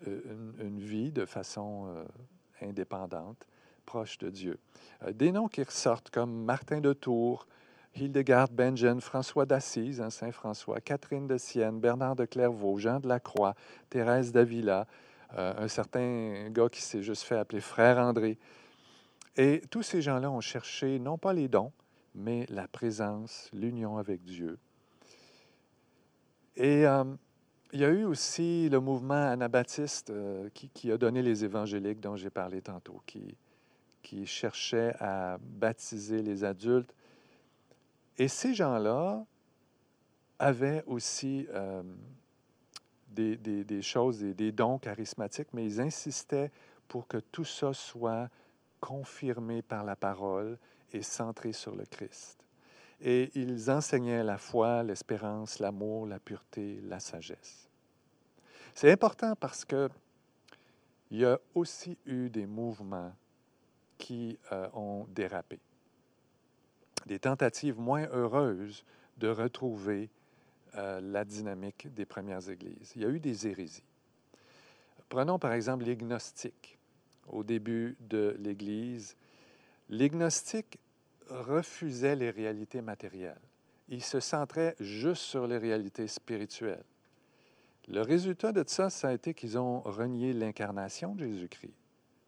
une, 0.07 0.79
vie 0.79 1.11
de 1.11 1.25
façon 1.25 1.89
euh, 1.89 2.05
indépendante, 2.63 3.49
proche 3.85 4.19
de 4.19 4.31
Dieu. 4.31 4.59
Euh, 5.03 5.13
des 5.13 5.33
noms 5.33 5.49
qui 5.49 5.65
ressortent 5.65 6.11
comme 6.11 6.45
Martin 6.45 6.81
de 6.81 6.93
Tours, 6.93 7.49
Hildegard 8.01 8.49
Benjen, 8.51 9.01
François 9.01 9.45
d'Assise, 9.45 10.01
hein, 10.01 10.11
Saint 10.11 10.31
François, 10.31 10.81
Catherine 10.81 11.27
de 11.27 11.37
Sienne, 11.37 11.81
Bernard 11.81 12.15
de 12.17 12.25
Clairvaux, 12.25 12.79
Jean 12.79 13.01
de 13.01 13.09
la 13.09 13.19
Croix, 13.19 13.55
Thérèse 13.91 14.31
d'Avila, 14.33 14.87
euh, 15.37 15.55
un 15.59 15.69
certain 15.69 16.49
gars 16.51 16.69
qui 16.69 16.81
s'est 16.81 17.03
juste 17.03 17.23
fait 17.23 17.37
appeler 17.37 17.61
Frère 17.61 17.99
André. 17.99 18.39
Et 19.37 19.63
tous 19.71 19.83
ces 19.83 20.01
gens-là 20.01 20.31
ont 20.31 20.41
cherché 20.41 20.99
non 20.99 21.19
pas 21.19 21.33
les 21.33 21.49
dons, 21.49 21.73
mais 22.15 22.47
la 22.49 22.69
présence, 22.69 23.51
l'union 23.53 23.99
avec 23.99 24.25
Dieu. 24.25 24.59
Et 26.57 26.87
euh, 26.87 27.05
il 27.73 27.81
y 27.81 27.85
a 27.85 27.91
eu 27.91 28.05
aussi 28.05 28.69
le 28.69 28.81
mouvement 28.81 29.29
anabaptiste 29.31 30.11
euh, 30.11 30.49
qui, 30.55 30.91
a 30.91 30.97
donné 30.97 31.23
les 31.23 31.45
évangéliques 31.45 32.01
dont 32.01 32.17
j'ai 32.17 32.31
parlé 32.31 32.63
tantôt, 32.63 33.03
qui, 33.07 33.37
qui 34.03 34.25
cherchait 34.27 34.95
à 35.01 35.39
baptiser 35.41 36.23
les 36.23 36.45
adultes 36.45 36.95
et 38.19 38.27
ces 38.29 38.53
gens-là 38.53 39.25
avaient 40.41 40.83
aussi 40.87 41.47
euh, 41.51 41.83
des, 43.09 43.37
des, 43.37 43.83
choses, 43.83 44.19
des, 44.21 44.53
dons 44.53 44.79
charismatiques, 44.79 45.49
mais 45.53 45.65
ils 45.65 45.81
insistaient 45.81 46.51
pour 46.89 47.07
que 47.07 47.19
tout 47.19 47.45
ça 47.45 47.73
soit 47.73 48.29
confirmé 48.81 49.63
par 49.63 49.85
la 49.85 49.97
parole 49.97 50.59
et 50.93 51.03
centré 51.03 51.53
sur 51.53 51.75
le 51.75 51.85
Christ. 51.85 52.39
Et 53.01 53.31
ils 53.35 53.71
enseignaient 53.71 54.25
la 54.25 54.39
foi, 54.39 54.83
l'espérance, 54.83 55.61
l'amour, 55.61 56.07
la 56.07 56.19
pureté, 56.19 56.81
la 56.83 56.99
sagesse. 56.99 57.69
C'est 58.75 58.91
important 58.91 59.35
parce 59.37 59.65
que 59.65 59.89
il 61.11 61.21
y 61.21 61.25
a 61.25 61.39
aussi 61.55 61.97
eu 62.05 62.29
des 62.29 62.47
mouvements 62.47 63.13
qui 63.97 64.39
euh, 64.53 64.69
ont 64.75 65.07
dérapé 65.09 65.59
des 67.09 67.19
tentatives 67.19 67.81
moins 67.81 68.07
heureuses 68.13 68.85
de 69.17 69.29
retrouver 69.29 70.11
euh, 70.77 71.01
la 71.01 71.25
dynamique 71.25 71.93
des 71.95 72.05
premières 72.05 72.49
églises. 72.49 72.93
Il 72.95 73.03
y 73.03 73.05
a 73.05 73.09
eu 73.09 73.19
des 73.19 73.49
hérésies. 73.49 73.83
Prenons 75.09 75.39
par 75.39 75.53
exemple 75.55 75.85
les 75.85 75.97
gnostiques. 75.97 76.79
Au 77.27 77.43
début 77.43 77.97
de 78.01 78.37
l'Église, 78.39 79.17
les 79.89 80.09
gnostiques 80.09 80.79
refusaient 81.29 82.17
les 82.17 82.31
réalités 82.31 82.81
matérielles. 82.81 83.41
Ils 83.89 84.05
se 84.05 84.21
centraient 84.21 84.77
juste 84.81 85.23
sur 85.23 85.47
les 85.47 85.59
réalités 85.59 86.09
spirituelles. 86.09 86.85
Le 87.87 88.03
résultat 88.03 88.53
de 88.53 88.63
ça, 88.67 88.91
ça 88.91 89.09
a 89.09 89.13
été 89.13 89.33
qu'ils 89.33 89.59
ont 89.59 89.81
renié 89.81 90.33
l'incarnation 90.35 91.15
de 91.15 91.25
Jésus-Christ. 91.25 91.75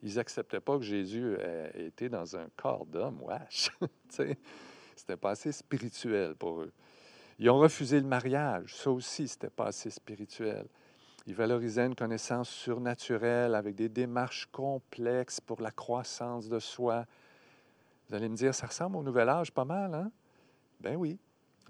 Ils 0.03 0.15
n'acceptaient 0.15 0.61
pas 0.61 0.79
que 0.79 0.85
Jésus 0.85 1.35
ait 1.35 1.87
été 1.87 2.09
dans 2.09 2.37
un 2.37 2.47
corps 2.57 2.87
d'homme. 2.87 3.21
Wesh! 3.23 3.71
c'était 5.01 5.17
pas 5.17 5.31
assez 5.31 5.53
spirituel 5.53 6.35
pour 6.35 6.61
eux. 6.61 6.73
Ils 7.39 7.49
ont 7.49 7.59
refusé 7.59 7.99
le 7.99 8.07
mariage. 8.07 8.75
Ça 8.75 8.91
aussi, 8.91 9.29
c'était 9.29 9.49
pas 9.49 9.67
assez 9.67 9.89
spirituel. 9.89 10.67
Ils 11.27 11.35
valorisaient 11.35 11.87
une 11.87 11.95
connaissance 11.95 12.51
surnaturelle 12.51 13.55
avec 13.55 13.75
des 13.75 13.89
démarches 13.89 14.47
complexes 14.53 15.41
pour 15.41 15.63
la 15.63 15.71
croissance 15.71 16.49
de 16.49 16.59
soi. 16.59 17.07
Vous 18.09 18.15
allez 18.15 18.29
me 18.29 18.37
dire, 18.37 18.55
ça 18.55 18.67
ressemble 18.67 18.97
au 18.97 19.03
Nouvel 19.03 19.29
Âge 19.29 19.53
pas 19.53 19.65
mal, 19.65 19.95
hein? 19.95 20.11
Ben 20.81 20.97
oui. 20.97 21.19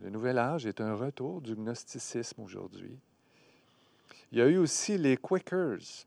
Le 0.03 0.11
Nouvel 0.11 0.39
Âge 0.39 0.67
est 0.67 0.81
un 0.81 0.95
retour 0.95 1.41
du 1.41 1.55
gnosticisme 1.55 2.43
aujourd'hui. 2.43 2.99
Il 4.33 4.39
y 4.39 4.43
a 4.43 4.47
eu 4.47 4.57
aussi 4.57 4.99
les 4.99 5.17
Quakers. 5.17 6.07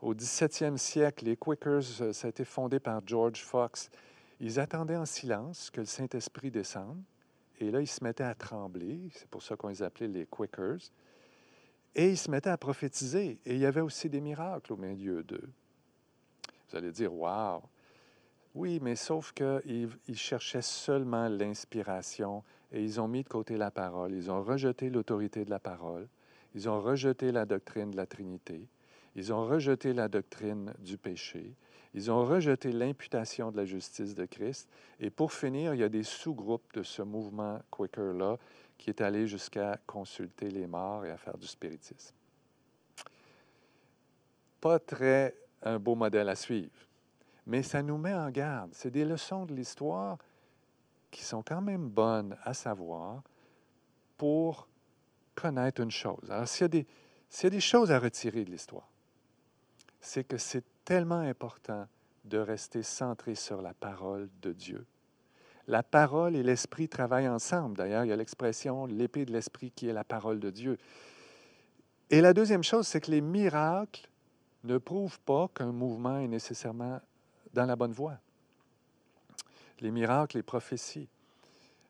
Au 0.00 0.14
17e 0.14 0.76
siècle, 0.76 1.24
les 1.24 1.36
Quakers, 1.36 2.00
euh, 2.00 2.12
ça 2.12 2.26
a 2.26 2.30
été 2.30 2.44
fondé 2.44 2.78
par 2.78 3.00
George 3.06 3.42
Fox. 3.42 3.90
Ils 4.44 4.60
attendaient 4.60 4.98
en 4.98 5.06
silence 5.06 5.70
que 5.70 5.80
le 5.80 5.86
Saint-Esprit 5.86 6.50
descende. 6.50 7.02
Et 7.60 7.70
là, 7.70 7.80
ils 7.80 7.86
se 7.86 8.04
mettaient 8.04 8.24
à 8.24 8.34
trembler. 8.34 9.08
C'est 9.14 9.26
pour 9.28 9.42
ça 9.42 9.56
qu'on 9.56 9.68
les 9.68 9.82
appelait 9.82 10.06
les 10.06 10.26
Quakers. 10.26 10.90
Et 11.94 12.10
ils 12.10 12.18
se 12.18 12.30
mettaient 12.30 12.50
à 12.50 12.58
prophétiser. 12.58 13.38
Et 13.46 13.54
il 13.54 13.58
y 13.58 13.64
avait 13.64 13.80
aussi 13.80 14.10
des 14.10 14.20
miracles 14.20 14.74
au 14.74 14.76
milieu 14.76 15.22
d'eux. 15.22 15.48
Vous 16.68 16.76
allez 16.76 16.92
dire, 16.92 17.14
waouh! 17.14 17.62
Oui, 18.54 18.80
mais 18.82 18.96
sauf 18.96 19.32
qu'ils 19.32 19.88
ils 20.08 20.18
cherchaient 20.18 20.60
seulement 20.60 21.26
l'inspiration 21.28 22.44
et 22.70 22.84
ils 22.84 23.00
ont 23.00 23.08
mis 23.08 23.22
de 23.22 23.28
côté 23.30 23.56
la 23.56 23.70
parole. 23.70 24.12
Ils 24.12 24.30
ont 24.30 24.42
rejeté 24.42 24.90
l'autorité 24.90 25.46
de 25.46 25.50
la 25.50 25.58
parole. 25.58 26.06
Ils 26.54 26.68
ont 26.68 26.82
rejeté 26.82 27.32
la 27.32 27.46
doctrine 27.46 27.92
de 27.92 27.96
la 27.96 28.04
Trinité. 28.04 28.68
Ils 29.16 29.32
ont 29.32 29.46
rejeté 29.46 29.94
la 29.94 30.08
doctrine 30.08 30.74
du 30.80 30.98
péché. 30.98 31.54
Ils 31.94 32.10
ont 32.10 32.24
rejeté 32.24 32.72
l'imputation 32.72 33.52
de 33.52 33.56
la 33.56 33.64
justice 33.64 34.16
de 34.16 34.26
Christ. 34.26 34.68
Et 34.98 35.10
pour 35.10 35.32
finir, 35.32 35.74
il 35.74 35.80
y 35.80 35.84
a 35.84 35.88
des 35.88 36.02
sous-groupes 36.02 36.74
de 36.74 36.82
ce 36.82 37.02
mouvement 37.02 37.60
Quaker-là 37.70 38.36
qui 38.76 38.90
est 38.90 39.00
allé 39.00 39.28
jusqu'à 39.28 39.78
consulter 39.86 40.50
les 40.50 40.66
morts 40.66 41.04
et 41.06 41.10
à 41.10 41.16
faire 41.16 41.38
du 41.38 41.46
spiritisme. 41.46 42.14
Pas 44.60 44.80
très 44.80 45.36
un 45.62 45.78
beau 45.78 45.94
modèle 45.94 46.28
à 46.28 46.34
suivre, 46.34 46.72
mais 47.46 47.62
ça 47.62 47.80
nous 47.80 47.96
met 47.96 48.12
en 48.12 48.28
garde. 48.30 48.70
C'est 48.74 48.90
des 48.90 49.04
leçons 49.04 49.46
de 49.46 49.54
l'histoire 49.54 50.18
qui 51.12 51.22
sont 51.22 51.42
quand 51.42 51.60
même 51.60 51.88
bonnes 51.88 52.36
à 52.42 52.54
savoir 52.54 53.22
pour 54.16 54.66
connaître 55.36 55.80
une 55.80 55.90
chose. 55.92 56.28
Alors, 56.28 56.48
s'il 56.48 56.62
y 56.62 56.64
a 56.64 56.68
des, 56.68 56.86
y 57.42 57.46
a 57.46 57.50
des 57.50 57.60
choses 57.60 57.92
à 57.92 58.00
retirer 58.00 58.44
de 58.44 58.50
l'histoire, 58.50 58.88
c'est 60.00 60.24
que 60.24 60.38
c'est 60.38 60.64
tellement 60.84 61.20
important 61.20 61.86
de 62.24 62.38
rester 62.38 62.82
centré 62.82 63.34
sur 63.34 63.62
la 63.62 63.74
parole 63.74 64.28
de 64.42 64.52
Dieu. 64.52 64.86
La 65.66 65.82
parole 65.82 66.36
et 66.36 66.42
l'esprit 66.42 66.88
travaillent 66.88 67.28
ensemble. 67.28 67.76
D'ailleurs, 67.76 68.04
il 68.04 68.08
y 68.08 68.12
a 68.12 68.16
l'expression 68.16 68.86
l'épée 68.86 69.24
de 69.24 69.32
l'esprit 69.32 69.70
qui 69.70 69.88
est 69.88 69.92
la 69.92 70.04
parole 70.04 70.38
de 70.40 70.50
Dieu. 70.50 70.78
Et 72.10 72.20
la 72.20 72.34
deuxième 72.34 72.62
chose, 72.62 72.86
c'est 72.86 73.00
que 73.00 73.10
les 73.10 73.22
miracles 73.22 74.08
ne 74.64 74.78
prouvent 74.78 75.20
pas 75.20 75.48
qu'un 75.54 75.72
mouvement 75.72 76.18
est 76.18 76.28
nécessairement 76.28 77.00
dans 77.52 77.66
la 77.66 77.76
bonne 77.76 77.92
voie. 77.92 78.18
Les 79.80 79.90
miracles, 79.90 80.36
les 80.36 80.42
prophéties. 80.42 81.08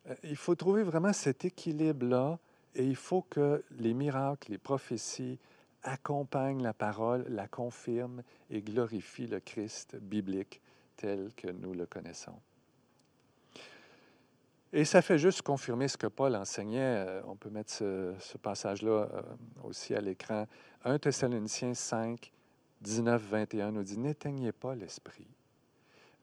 Euh, 0.09 0.14
il 0.22 0.37
faut 0.37 0.54
trouver 0.54 0.83
vraiment 0.83 1.12
cet 1.12 1.44
équilibre-là 1.44 2.38
et 2.74 2.85
il 2.85 2.96
faut 2.96 3.22
que 3.22 3.62
les 3.78 3.94
miracles, 3.94 4.52
les 4.52 4.59
prophéties 4.59 5.38
accompagnent 5.85 6.62
la 6.62 6.75
parole, 6.75 7.25
la 7.29 7.47
confirment 7.47 8.23
et 8.51 8.62
glorifient 8.62 9.27
le 9.27 9.40
Christ 9.40 9.97
biblique 9.97 10.61
tel 10.97 11.33
que 11.37 11.49
nous 11.49 11.75
le 11.75 11.87
connaissons. 11.87 12.38
Et 14.73 14.85
ça 14.85 15.03
fait 15.03 15.18
juste 15.18 15.42
confirmer 15.42 15.87
ce 15.87 15.97
que 15.97 16.09
Paul 16.09 16.35
enseignait. 16.35 17.07
Euh, 17.07 17.23
on 17.27 17.37
peut 17.37 17.49
mettre 17.49 17.73
ce, 17.73 18.37
passage-là 18.42 19.09
euh, 19.12 19.23
aussi 19.62 19.94
à 19.94 20.01
l'écran. 20.01 20.49
1 20.85 20.99
Thessaloniciens 20.99 21.75
5, 21.75 22.33
19, 22.81 23.23
21 23.23 23.70
nous 23.70 23.85
dit, 23.85 23.97
N'éteignez 23.97 24.51
pas 24.51 24.75
l'esprit, 24.75 25.29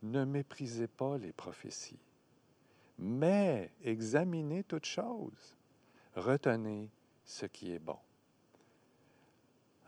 ne 0.04 0.26
méprisez 0.26 0.88
pas 0.88 1.17
les 1.17 1.32
prophéties, 1.32 2.00
mais 3.00 3.71
examinez 3.86 4.63
toutes 4.63 4.86
choses, 4.86 5.56
retenez 6.15 6.89
ce 7.24 7.45
qui 7.45 7.71
est 7.71 7.80
bon. 7.80 7.97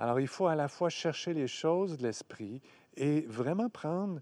Alors 0.04 0.20
il 0.20 0.28
faut 0.28 0.48
à 0.48 0.56
la 0.56 0.68
fois 0.68 0.89
chercher 0.89 1.34
les 1.34 1.48
choses 1.48 1.98
de 1.98 2.04
l'esprit 2.04 2.62
et 2.98 3.22
vraiment 3.22 3.70
prendre 3.70 4.20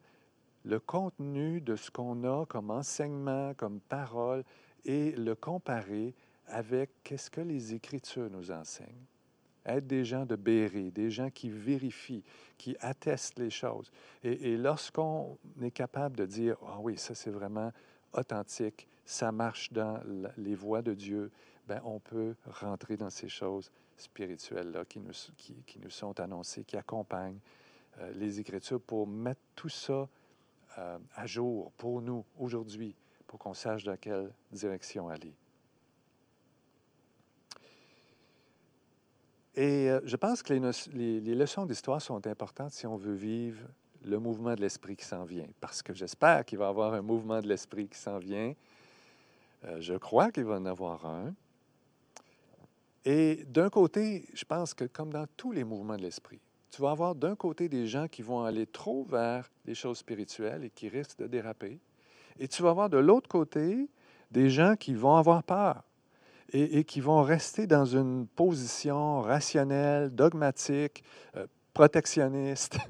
le 0.63 0.79
contenu 0.79 1.59
de 1.59 1.75
ce 1.75 1.89
qu'on 1.89 2.23
a 2.23 2.45
comme 2.45 2.69
enseignement, 2.69 3.55
comme 3.55 3.79
parole, 3.79 4.43
et 4.85 5.09
le 5.13 5.33
comparer 5.33 6.13
avec 6.45 6.91
qu'est-ce 7.03 7.31
que 7.31 7.41
les 7.41 7.73
Écritures 7.73 8.29
nous 8.29 8.51
enseignent 8.51 9.07
être 9.65 9.87
des 9.87 10.05
gens 10.05 10.27
de 10.27 10.35
béret, 10.35 10.91
des 10.91 11.09
gens 11.09 11.31
qui 11.31 11.49
vérifient, 11.49 12.23
qui 12.59 12.75
attestent 12.79 13.39
les 13.39 13.49
choses. 13.49 13.91
Et, 14.23 14.57
lorsqu'on 14.57 15.39
est 15.63 15.71
capable 15.71 16.15
de 16.15 16.27
dire, 16.27 16.57
ah 16.67 16.77
oui, 16.79 16.95
ça 16.95 17.15
c'est 17.15 17.31
vraiment 17.31 17.71
authentique, 18.13 18.87
ça 19.03 19.31
marche 19.31 19.73
dans 19.73 19.99
les 20.37 20.53
voies 20.53 20.83
de 20.83 20.93
Dieu, 20.93 21.31
ben, 21.67 21.81
on 21.83 21.99
peut 21.99 22.35
rentrer 22.45 22.97
dans 22.97 23.09
ces 23.09 23.29
choses 23.29 23.71
spirituelles-là 23.97 24.85
qui 24.85 24.99
nous, 24.99 25.13
qui, 25.37 25.79
nous 25.79 25.89
sont 25.89 26.19
annoncées, 26.19 26.63
qui 26.63 26.77
accompagnent 26.77 27.39
euh, 27.99 28.11
les 28.13 28.39
Écritures 28.39 28.81
pour 28.81 29.07
mettre 29.07 29.41
tout 29.55 29.69
ça 29.69 30.07
euh, 30.77 30.97
à 31.15 31.25
jour 31.25 31.71
pour 31.73 32.01
nous 32.01 32.25
aujourd'hui, 32.37 32.95
pour 33.27 33.39
qu'on 33.39 33.53
sache 33.53 33.83
dans 33.83 33.97
quelle 33.97 34.31
direction 34.51 35.09
aller. 35.09 35.33
Et 39.55 39.89
euh, 39.89 39.99
je 40.05 40.15
pense 40.15 40.41
que 40.41 40.53
les, 40.53 41.35
leçons 41.35 41.65
d'histoire 41.65 42.01
sont 42.01 42.25
importantes 42.25 42.71
si 42.71 42.87
on 42.87 42.95
veut 42.95 43.13
vivre 43.13 43.67
le 44.03 44.17
mouvement 44.17 44.55
de 44.55 44.61
l'esprit 44.61 44.95
qui 44.95 45.05
s'en 45.05 45.25
vient, 45.25 45.47
parce 45.59 45.83
que 45.83 45.93
j'espère 45.93 46.43
qu'il 46.45 46.57
va 46.57 46.65
y 46.65 46.69
avoir 46.69 46.93
un 46.93 47.01
mouvement 47.01 47.39
de 47.39 47.47
l'esprit 47.47 47.87
qui 47.87 47.99
s'en 47.99 48.17
vient. 48.17 48.55
Je 49.77 49.93
crois 49.93 50.31
qu'il 50.31 50.45
va 50.45 50.55
en 50.55 50.65
avoir 50.65 51.05
un. 51.05 51.35
Et 53.05 53.43
d'un 53.47 53.69
côté, 53.69 54.27
je 54.33 54.45
pense 54.45 54.73
que 54.73 54.85
comme 54.85 55.11
dans 55.11 55.25
tous 55.37 55.51
les 55.51 55.63
mouvements 55.63 55.97
de 55.97 56.01
l'esprit, 56.01 56.39
tu 56.69 56.81
vas 56.81 56.91
avoir 56.91 57.15
d'un 57.15 57.35
côté 57.35 57.67
des 57.67 57.87
gens 57.87 58.07
qui 58.07 58.21
vont 58.21 58.43
aller 58.43 58.65
trop 58.65 59.03
vers 59.03 59.49
les 59.65 59.75
choses 59.75 59.97
spirituelles 59.97 60.63
et 60.63 60.69
qui 60.69 60.87
risquent 60.87 61.19
de 61.19 61.27
déraper. 61.27 61.79
Et 62.39 62.47
tu 62.47 62.61
vas 62.63 62.69
avoir 62.69 62.89
de 62.89 62.97
l'autre 62.97 63.27
côté 63.27 63.89
des 64.31 64.49
gens 64.49 64.75
qui 64.75 64.93
vont 64.93 65.15
avoir 65.15 65.43
peur 65.43 65.83
et, 66.53 66.83
qui 66.83 66.99
vont 66.99 67.21
rester 67.23 67.65
dans 67.65 67.85
une 67.85 68.27
position 68.27 69.21
rationnelle, 69.21 70.09
dogmatique, 70.09 71.03
euh, 71.35 71.47
protectionniste. 71.73 72.77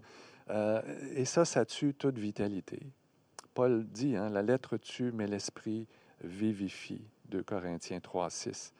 Euh, 0.49 0.81
et 1.15 1.23
ça, 1.23 1.45
ça 1.45 1.63
tue 1.63 1.93
toute 1.93 2.17
vitalité. 2.17 2.81
Paul 3.53 3.85
dit, 3.85 4.17
hein, 4.17 4.29
la 4.29 4.41
lettre 4.41 4.75
tue, 4.75 5.13
mais 5.13 5.25
l'esprit 5.25 5.87
vivifie. 6.25 7.05
2 7.29 7.41
Corinthiens 7.43 8.01
3, 8.01 8.29
6. 8.29 8.73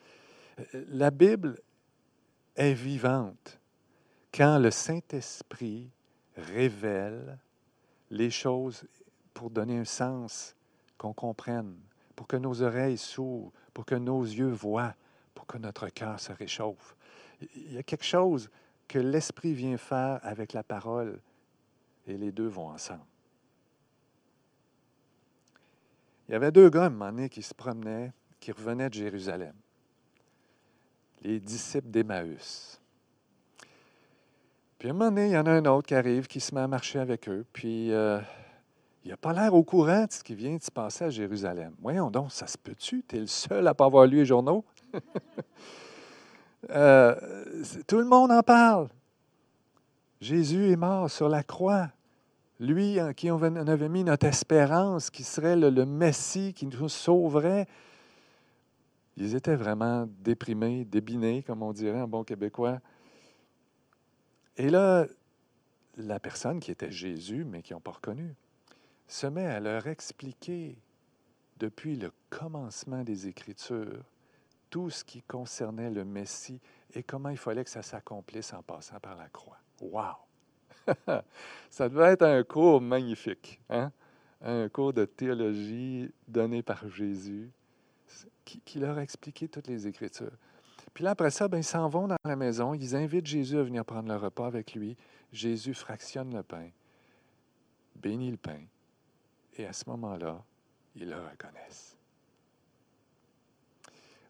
La 0.89 1.12
Bible 1.12 1.60
est 2.56 2.74
vivante 2.74 3.60
quand 4.34 4.60
le 4.60 4.71
Saint-Esprit 4.71 5.91
révèle 6.36 7.38
les 8.10 8.30
choses 8.30 8.86
pour 9.34 9.50
donner 9.50 9.78
un 9.78 9.86
sens, 9.86 10.56
qu'on 10.97 11.13
comprenne, 11.13 11.76
pour 12.15 12.28
que 12.28 12.38
nos 12.38 12.62
oreilles 12.62 12.97
s'ouvrent, 12.97 13.52
pour 13.74 13.86
que 13.86 13.95
nos 13.95 14.24
yeux 14.24 14.52
voient, 14.52 14.95
pour 15.34 15.45
que 15.45 15.58
notre 15.58 15.89
cœur 15.89 16.19
se 16.19 16.32
réchauffe. 16.32 16.95
Il 17.56 17.74
y 17.74 17.78
a 17.78 17.84
quelque 17.84 18.06
chose 18.06 18.50
que 18.88 19.00
l'Esprit 19.00 19.54
vient 19.54 19.78
faire 19.78 20.19
avec 20.21 20.54
la 20.54 20.63
parole 20.63 21.19
et 22.06 22.17
les 22.17 22.32
deux 22.32 22.47
vont 22.47 22.67
ensemble. 22.67 23.06
Il 26.28 26.34
y 26.34 26.36
avait 26.36 26.52
deux 26.52 26.69
gars, 26.69 26.84
à 26.84 26.88
un 26.88 26.89
moment 26.89 27.12
donné, 27.12 27.30
qui 27.30 27.41
se 27.41 27.54
promenaient, 27.54 28.13
qui 28.39 28.52
revenaient 28.52 28.89
de 28.89 28.93
Jérusalem. 28.93 29.56
Les 31.21 31.39
disciples 31.39 31.89
d'Emmaüs. 31.89 32.81
Puis 34.79 34.88
à 34.88 34.91
un 34.91 34.95
moment 34.95 35.12
donné, 35.12 35.27
il 35.27 35.31
y 35.34 35.38
en 35.38 35.45
a 35.45 35.51
un 35.51 35.65
autre 35.65 35.88
qui 35.88 35.93
arrive, 35.93 36.25
qui 36.25 36.39
se 36.39 36.55
met 36.55 36.62
à 36.62 36.67
marcher 36.67 36.99
avec 36.99 37.29
eux. 37.29 37.45
Puis 37.53 37.91
euh, 37.91 38.19
il 39.03 39.12
n'a 39.12 39.17
pas 39.17 39.34
l'air 39.34 39.53
au 39.53 39.63
courant 39.63 40.05
de 40.05 40.12
ce 40.12 40.23
qui 40.23 40.36
vient 40.36 40.55
de 40.55 40.62
se 40.62 40.71
passer 40.71 41.05
à 41.05 41.10
Jérusalem. 41.10 41.73
Voyons 41.81 42.12
donc, 42.12 42.31
ça 42.31 42.47
se 42.47 42.57
peut-tu? 42.57 43.03
Tu 43.07 43.17
es 43.17 43.19
le 43.19 43.27
seul 43.27 43.67
à 43.67 43.71
ne 43.71 43.75
pas 43.75 43.86
avoir 43.86 44.05
lu 44.05 44.17
les 44.17 44.25
journaux? 44.25 44.63
Euh, 46.69 47.15
tout 47.88 47.97
le 47.97 48.05
monde 48.05 48.31
en 48.31 48.43
parle. 48.43 48.88
Jésus 50.21 50.69
est 50.69 50.75
mort 50.75 51.10
sur 51.10 51.27
la 51.27 51.41
croix. 51.41 51.89
Lui 52.60 53.01
en 53.01 53.13
qui 53.13 53.31
on 53.31 53.41
avait 53.41 53.89
mis 53.89 54.03
notre 54.03 54.27
espérance, 54.27 55.10
qui 55.10 55.23
serait 55.23 55.55
le, 55.55 55.71
le 55.71 55.88
Messie, 55.88 56.53
qui 56.53 56.67
nous 56.67 56.88
sauverait. 56.88 57.65
Ils 59.17 59.36
étaient 59.36 59.56
vraiment 59.56 60.08
déprimés, 60.19 60.86
débinés, 60.86 61.43
comme 61.43 61.63
on 61.63 61.74
dirait 61.74 62.02
en 62.02 62.08
bon 62.08 62.24
québécois. 62.24 62.80
Et 64.58 64.69
là, 64.69 65.06
la 65.97 66.19
personne 66.19 66.60
qui 66.60 66.71
était 66.71 66.91
Jésus, 66.91 67.43
mais 67.43 67.62
qui 67.62 67.74
n'ont 67.74 67.82
pas 67.82 67.91
reconnu, 67.91 68.36
se 69.08 69.28
met 69.28 69.45
à 69.45 69.60
leur 69.60 69.88
expliquer 69.88 70.78
depuis 71.58 71.95
le 71.97 72.12
commencement 72.30 73.04
des 73.04 73.28
Écritures 73.28 74.04
tout 74.69 74.89
ce 74.89 75.04
qui 75.04 75.21
concernait 75.21 75.91
le 75.91 76.06
Messie 76.06 76.62
et 76.93 77.04
comment 77.04 77.30
il 77.30 77.38
fallait 77.38 77.63
que 77.63 77.69
ça 77.69 77.82
s'accomplisse 77.82 78.54
en 78.54 78.63
passant 78.63 79.00
par 79.00 79.17
la 79.17 79.28
croix. 79.28 79.58
Wow! 79.82 80.15
ça 81.69 81.89
devait 81.89 82.13
être 82.13 82.24
un 82.24 82.43
cours 82.43 82.80
magnifique, 82.82 83.60
hein? 83.69 83.91
un 84.41 84.69
cours 84.69 84.93
de 84.93 85.06
théologie 85.06 86.12
donné 86.28 86.63
par 86.63 86.88
Jésus 86.89 87.52
qui, 88.45 88.80
leur 88.80 88.97
a 88.97 89.04
expliqué 89.04 89.47
toutes 89.47 89.67
les 89.67 89.88
Écritures. 89.88 90.32
Puis 90.93 91.04
là, 91.04 91.12
après 91.12 91.32
ça, 91.32 91.47
ben, 91.47 91.58
ils 91.58 91.63
s'en 91.63 91.88
vont 91.88 92.08
dans 92.08 92.17
la 92.26 92.36
maison, 92.36 92.74
ils 92.74 92.95
invitent 92.95 93.26
Jésus 93.26 93.58
à 93.58 93.63
venir 93.63 93.86
prendre 93.86 94.10
le 94.10 94.17
repas 94.17 94.47
avec 94.47 94.74
lui. 94.74 94.97
Jésus 95.32 95.74
fractionne 95.74 96.34
le 96.36 96.43
pain, 96.43 96.69
bénit 97.95 98.32
le 98.32 98.38
pain, 98.38 98.60
et 99.58 99.65
à 99.65 99.74
ce 99.74 99.89
moment-là, 99.89 100.43
ils 100.95 101.10
le 101.10 101.15
reconnaissent. 101.15 101.95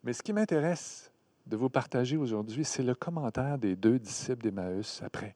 Mais 0.03 0.13
ce 0.13 0.21
qui 0.21 0.33
m'intéresse 0.33 1.11
de 1.47 1.57
vous 1.57 1.69
partager 1.69 2.17
aujourd'hui, 2.17 2.65
c'est 2.65 2.83
le 2.83 2.93
commentaire 2.93 3.57
des 3.57 3.75
deux 3.75 3.97
disciples 3.97 4.43
d'Emmaüs 4.43 5.01
après. 5.03 5.35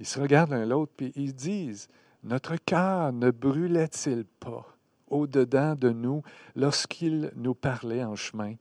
Ils 0.00 0.06
se 0.06 0.20
regardent 0.20 0.50
l'un 0.50 0.66
l'autre, 0.66 0.92
puis 0.96 1.12
ils 1.14 1.34
disent, 1.34 1.88
Notre 2.22 2.56
cœur 2.56 3.12
ne 3.12 3.30
brûlait-il 3.30 4.24
pas 4.24 4.73
au-dedans 5.14 5.76
de 5.76 5.90
nous 5.90 6.22
lorsqu'il 6.56 7.30
nous 7.36 7.54
parlait 7.54 8.04
en 8.04 8.16
chemin 8.16 8.54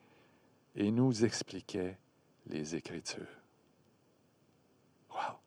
et 0.76 0.92
nous 0.92 1.26
expliquait 1.26 1.98
les 2.48 2.76
Écritures. 2.76 3.42
Wow! 5.10 5.38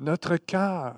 Notre 0.00 0.36
cœur 0.36 0.96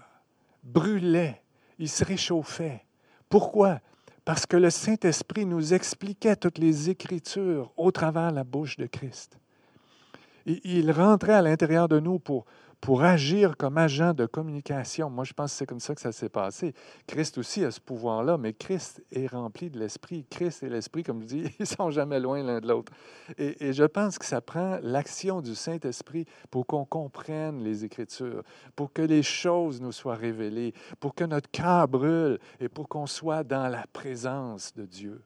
brûlait, 0.64 1.42
il 1.78 1.88
se 1.88 2.04
réchauffait. 2.04 2.84
Pourquoi? 3.28 3.80
Parce 4.24 4.46
que 4.46 4.56
le 4.56 4.70
Saint-Esprit 4.70 5.44
nous 5.44 5.74
expliquait 5.74 6.36
toutes 6.36 6.58
les 6.58 6.88
Écritures 6.88 7.70
au 7.76 7.90
travers 7.90 8.30
la 8.32 8.44
bouche 8.44 8.76
de 8.76 8.86
Christ. 8.86 9.38
il 10.46 10.90
rentrait 10.90 11.34
à 11.34 11.42
l'intérieur 11.42 11.88
de 11.88 12.00
nous 12.00 12.18
pour 12.18 12.46
pour 12.80 13.02
agir 13.02 13.56
comme 13.56 13.76
agent 13.76 14.14
de 14.14 14.26
communication. 14.26 15.10
Moi, 15.10 15.24
je 15.24 15.32
pense 15.32 15.52
que 15.52 15.58
c'est 15.58 15.66
comme 15.66 15.80
ça 15.80 15.94
que 15.94 16.00
ça 16.00 16.12
s'est 16.12 16.28
passé. 16.28 16.74
Christ 17.06 17.38
aussi 17.38 17.64
a 17.64 17.70
ce 17.70 17.80
pouvoir-là, 17.80 18.38
mais 18.38 18.52
Christ 18.52 19.02
est 19.10 19.26
rempli 19.26 19.68
de 19.68 19.78
l'Esprit. 19.78 20.24
Christ 20.30 20.62
et 20.62 20.68
l'Esprit, 20.68 21.02
comme 21.02 21.22
je 21.22 21.26
dis, 21.26 21.44
ils 21.58 21.66
sont 21.66 21.90
jamais 21.90 22.20
loin 22.20 22.42
l'un 22.42 22.60
de 22.60 22.68
l'autre. 22.68 22.92
Et, 23.36 23.72
je 23.72 23.84
pense 23.84 24.18
que 24.18 24.24
ça 24.24 24.40
prend 24.40 24.78
l'action 24.82 25.40
du 25.40 25.54
Saint-Esprit 25.54 26.24
pour 26.50 26.66
qu'on 26.66 26.84
comprenne 26.84 27.62
les 27.62 27.84
Écritures, 27.84 28.42
pour 28.76 28.92
que 28.92 29.02
les 29.02 29.22
choses 29.22 29.80
nous 29.80 29.92
soient 29.92 30.14
révélées, 30.14 30.72
pour 31.00 31.14
que 31.14 31.24
notre 31.24 31.50
cœur 31.50 31.88
brûle 31.88 32.38
et 32.60 32.68
pour 32.68 32.88
qu'on 32.88 33.06
soit 33.06 33.44
dans 33.44 33.68
la 33.68 33.86
présence 33.92 34.72
de 34.74 34.86
Dieu. 34.86 35.20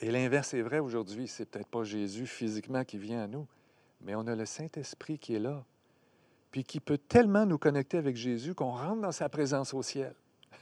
Et 0.00 0.10
l'inverse 0.10 0.52
est 0.54 0.62
vrai 0.62 0.78
aujourd'hui. 0.78 1.26
C'est 1.26 1.46
peut-être 1.46 1.68
pas 1.68 1.84
Jésus 1.84 2.26
physiquement 2.26 2.84
qui 2.84 2.98
vient 2.98 3.22
à 3.22 3.26
nous, 3.26 3.46
mais 4.06 4.14
on 4.14 4.26
a 4.28 4.36
le 4.36 4.46
Saint-Esprit 4.46 5.18
qui 5.18 5.34
est 5.34 5.40
là, 5.40 5.64
puis 6.52 6.62
qui 6.62 6.78
peut 6.78 6.96
tellement 6.96 7.44
nous 7.44 7.58
connecter 7.58 7.98
avec 7.98 8.14
Jésus 8.14 8.54
qu'on 8.54 8.70
rentre 8.70 9.02
dans 9.02 9.10
sa 9.10 9.28
présence 9.28 9.74
au 9.74 9.82
ciel. 9.82 10.14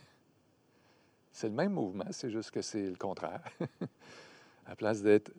C'est 1.33 1.49
le 1.49 1.55
même 1.55 1.73
mouvement, 1.73 2.07
c'est 2.11 2.31
juste 2.31 2.51
que 2.53 2.63
c'est 2.63 2.89
le 2.89 2.97
contraire. 2.97 3.43
à 4.67 4.75
place 4.77 5.03
d'être 5.03 5.31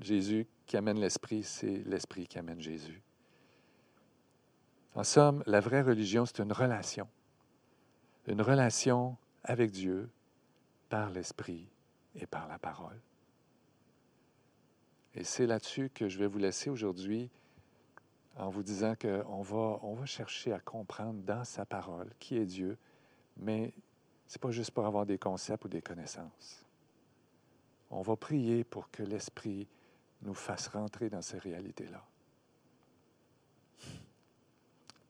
Jésus 0.00 0.46
qui 0.66 0.76
amène 0.76 1.00
l'Esprit, 1.00 1.42
c'est 1.42 1.82
l'Esprit 1.86 2.26
qui 2.26 2.38
amène 2.38 2.60
Jésus. 2.60 3.02
En 4.94 5.02
somme, 5.02 5.42
la 5.46 5.60
vraie 5.60 5.82
religion, 5.82 6.26
c'est 6.26 6.40
une 6.40 6.52
relation. 6.52 7.08
Une 8.26 8.42
relation 8.42 9.16
avec 9.42 9.70
Dieu 9.70 10.08
par 10.88 11.10
l'Esprit 11.10 11.66
et 12.14 12.26
par 12.26 12.46
la 12.48 12.58
parole. 12.58 13.00
Et 15.14 15.24
c'est 15.24 15.46
là-dessus 15.46 15.90
que 15.90 16.08
je 16.08 16.18
vais 16.18 16.26
vous 16.26 16.38
laisser 16.38 16.70
aujourd'hui 16.70 17.30
en 18.36 18.48
vous 18.48 18.62
disant 18.62 18.94
qu'on 18.94 19.42
va, 19.42 19.78
on 19.82 19.94
va 19.94 20.06
chercher 20.06 20.52
à 20.52 20.60
comprendre 20.60 21.20
dans 21.22 21.44
sa 21.44 21.64
parole 21.64 22.10
qui 22.18 22.36
est 22.36 22.46
Dieu, 22.46 22.78
mais 23.36 23.72
ce 24.26 24.36
n'est 24.36 24.40
pas 24.40 24.50
juste 24.50 24.70
pour 24.70 24.86
avoir 24.86 25.06
des 25.06 25.18
concepts 25.18 25.64
ou 25.64 25.68
des 25.68 25.82
connaissances. 25.82 26.64
On 27.90 28.02
va 28.02 28.16
prier 28.16 28.64
pour 28.64 28.90
que 28.90 29.02
l'Esprit 29.02 29.66
nous 30.22 30.34
fasse 30.34 30.68
rentrer 30.68 31.10
dans 31.10 31.22
ces 31.22 31.38
réalités-là. 31.38 32.04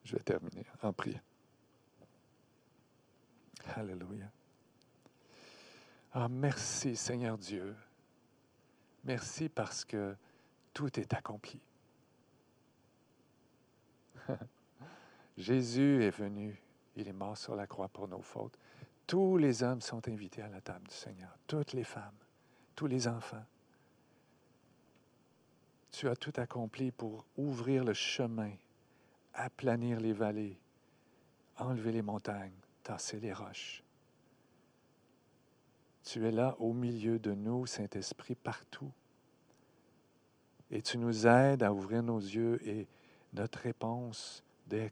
Je 0.03 0.15
vais 0.15 0.23
terminer 0.23 0.65
en 0.81 0.91
priant. 0.91 1.21
Alléluia. 3.75 4.25
Ah, 6.13 6.27
merci 6.27 6.97
Seigneur 6.97 7.37
Dieu 7.37 7.75
Merci 9.03 9.49
parce 9.49 9.83
que 9.83 10.15
tout 10.73 10.99
est 10.99 11.13
accompli. 11.13 11.59
Jésus 15.37 16.03
est 16.03 16.15
venu, 16.15 16.61
il 16.95 17.07
est 17.07 17.13
mort 17.13 17.37
sur 17.37 17.55
la 17.55 17.67
croix 17.67 17.87
pour 17.87 18.07
nos 18.07 18.21
fautes. 18.21 18.57
Tous 19.07 19.37
les 19.37 19.63
hommes 19.63 19.81
sont 19.81 20.07
invités 20.07 20.41
à 20.41 20.49
la 20.49 20.61
table 20.61 20.87
du 20.87 20.95
Seigneur, 20.95 21.37
toutes 21.47 21.73
les 21.73 21.83
femmes, 21.83 22.15
tous 22.75 22.87
les 22.87 23.07
enfants. 23.07 23.45
Tu 25.91 26.07
as 26.07 26.15
tout 26.15 26.33
accompli 26.37 26.91
pour 26.91 27.25
ouvrir 27.37 27.83
le 27.83 27.93
chemin, 27.93 28.51
aplanir 29.33 29.99
les 29.99 30.13
vallées, 30.13 30.57
enlever 31.57 31.91
les 31.91 32.01
montagnes, 32.01 32.53
tasser 32.83 33.19
les 33.19 33.33
roches. 33.33 33.83
Tu 36.03 36.25
es 36.25 36.31
là 36.31 36.55
au 36.59 36.73
milieu 36.73 37.19
de 37.19 37.33
nous, 37.33 37.65
Saint-Esprit, 37.65 38.35
partout. 38.35 38.91
Et 40.71 40.81
tu 40.81 40.97
nous 40.97 41.27
aides 41.27 41.63
à 41.63 41.73
ouvrir 41.73 42.01
nos 42.01 42.19
yeux 42.19 42.65
et 42.67 42.87
notre 43.33 43.59
réponse, 43.59 44.43
dès, 44.67 44.91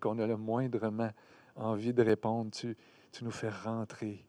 qu'on 0.00 0.18
a 0.18 0.26
le 0.26 0.36
moindrement 0.36 1.10
envie 1.56 1.92
de 1.92 2.02
répondre, 2.02 2.50
tu, 2.50 2.76
tu 3.12 3.24
nous 3.24 3.30
fais 3.30 3.50
rentrer 3.50 4.24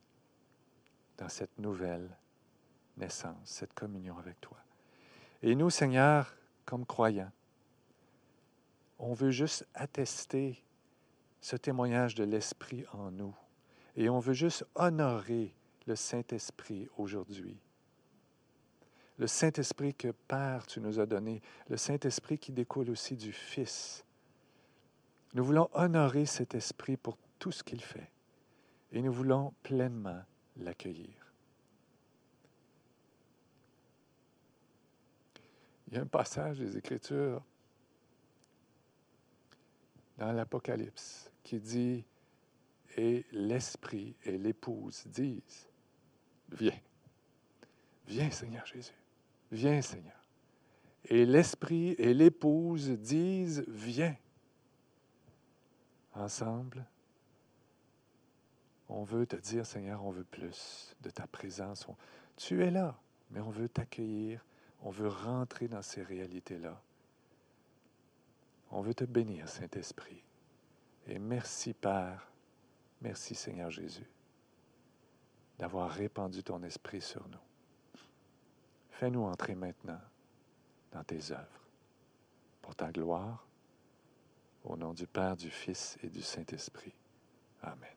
dans 1.17 1.29
cette 1.29 1.57
nouvelle 1.59 2.09
naissance, 2.97 3.37
cette 3.43 3.73
communion 3.73 4.17
avec 4.17 4.39
toi. 4.41 4.57
Et 5.41 5.55
nous, 5.55 5.69
Seigneur, 5.69 6.35
comme 6.65 6.85
croyants, 6.85 7.31
on 8.99 9.13
veut 9.13 9.31
juste 9.31 9.67
attester 9.73 10.63
ce 11.41 11.55
témoignage 11.55 12.15
de 12.15 12.23
l'Esprit 12.23 12.85
en 12.93 13.11
nous. 13.11 13.35
Et 13.95 14.09
on 14.09 14.19
veut 14.19 14.33
juste 14.33 14.65
honorer 14.75 15.53
le 15.85 15.95
Saint-Esprit 15.95 16.87
aujourd'hui. 16.97 17.59
Le 19.17 19.28
Saint-Esprit 19.28 19.93
que 19.93 20.10
Père, 20.28 20.65
tu 20.65 20.82
nous 20.82 20.99
as 20.99 21.06
donné, 21.06 21.41
le 21.69 21.78
Saint-Esprit 21.78 22.38
qui 22.38 22.51
découle 22.51 22.89
aussi 22.89 23.15
du 23.15 23.32
Fils. 23.32 24.04
Nous 25.34 25.43
voulons 25.43 25.69
honorer 25.73 26.25
cet 26.25 26.56
Esprit 26.56 26.97
pour 26.97 27.17
tout 27.39 27.51
ce 27.51 27.63
qu'il 27.63 27.82
fait 27.82 28.10
et 28.91 29.01
nous 29.01 29.12
voulons 29.12 29.54
pleinement 29.63 30.21
l'accueillir. 30.58 31.13
Il 35.88 35.93
y 35.95 35.97
a 35.97 36.01
un 36.01 36.08
passage 36.08 36.60
des 36.60 36.78
Écritures 36.78 37.43
dans 40.17 40.32
l'Apocalypse 40.32 41.30
qui 41.43 41.60
dit, 41.60 42.06
et 42.97 43.25
l'Esprit 43.32 44.15
et 44.23 44.38
l'Épouse 44.38 45.04
disent, 45.08 45.67
Viens. 46.49 46.80
Viens, 48.08 48.32
Seigneur 48.32 48.65
Jésus. 48.65 48.93
Viens, 49.51 49.81
Seigneur. 49.81 50.13
Et 51.05 51.25
l'Esprit 51.25 51.91
et 51.97 52.13
l'Épouse 52.13 52.89
disent, 52.89 53.63
Viens. 53.67 54.15
Ensemble, 56.13 56.86
on 58.88 59.03
veut 59.03 59.27
te 59.27 59.36
dire, 59.36 59.65
Seigneur, 59.65 60.03
on 60.05 60.12
veut 60.12 60.23
plus 60.23 60.95
de 61.01 61.10
ta 61.10 61.27
présence. 61.27 61.86
tu 62.38 62.63
es 62.63 62.71
là, 62.71 62.97
mais 63.31 63.41
on 63.41 63.49
veut 63.49 63.67
t'accueillir. 63.67 64.43
On 64.81 64.89
veut 64.91 65.10
rentrer 65.10 65.67
dans 65.67 65.81
ces 65.81 66.03
réalités-là. 66.03 66.81
On 68.71 68.81
veut 68.81 68.93
te 68.93 69.03
bénir, 69.03 69.49
Saint-Esprit. 69.49 70.23
Et 71.08 71.19
merci, 71.19 71.73
Père. 71.73 72.29
Merci, 73.01 73.36
Seigneur 73.36 73.69
Jésus 73.69 74.08
d'avoir 75.58 75.89
répandu 75.89 76.43
ton 76.43 76.62
esprit 76.63 77.01
sur 77.01 77.27
nous. 77.29 77.38
Fais-nous 78.99 79.23
entrer 79.23 79.55
maintenant 79.55 79.99
dans 80.93 81.03
tes 81.03 81.31
œuvres, 81.31 81.62
pour 82.62 82.75
ta 82.75 82.91
gloire, 82.91 83.45
au 84.63 84.77
nom 84.77 84.93
du 84.93 85.05
Père, 85.05 85.36
du 85.36 85.49
Fils 85.49 85.97
et 86.01 86.08
du 86.08 86.21
Saint-Esprit. 86.21 86.93
Amen. 87.62 87.89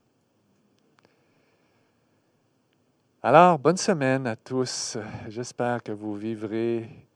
Alors, 3.23 3.61
bonne 3.61 3.77
semaine 3.77 4.27
à 4.27 4.35
tous. 4.35 4.99
J'espère 5.29 5.85
que 5.85 5.93
vous 5.93 6.17
vivrez 6.17 7.07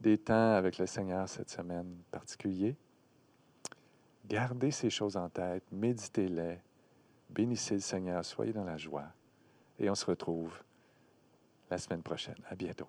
des 0.00 0.18
temps 0.18 0.52
avec 0.52 0.78
le 0.78 0.86
Seigneur 0.86 1.28
cette 1.28 1.50
semaine 1.50 1.96
particulière. 2.12 2.74
Gardez 4.24 4.70
ces 4.70 4.90
choses 4.90 5.16
en 5.16 5.28
tête, 5.28 5.64
méditez-les, 5.72 6.60
bénissez 7.30 7.74
le 7.74 7.80
Seigneur, 7.80 8.24
soyez 8.24 8.52
dans 8.52 8.64
la 8.64 8.76
joie 8.76 9.06
et 9.80 9.90
on 9.90 9.94
se 9.96 10.06
retrouve 10.06 10.62
la 11.70 11.78
semaine 11.78 12.02
prochaine. 12.02 12.38
À 12.48 12.54
bientôt. 12.54 12.88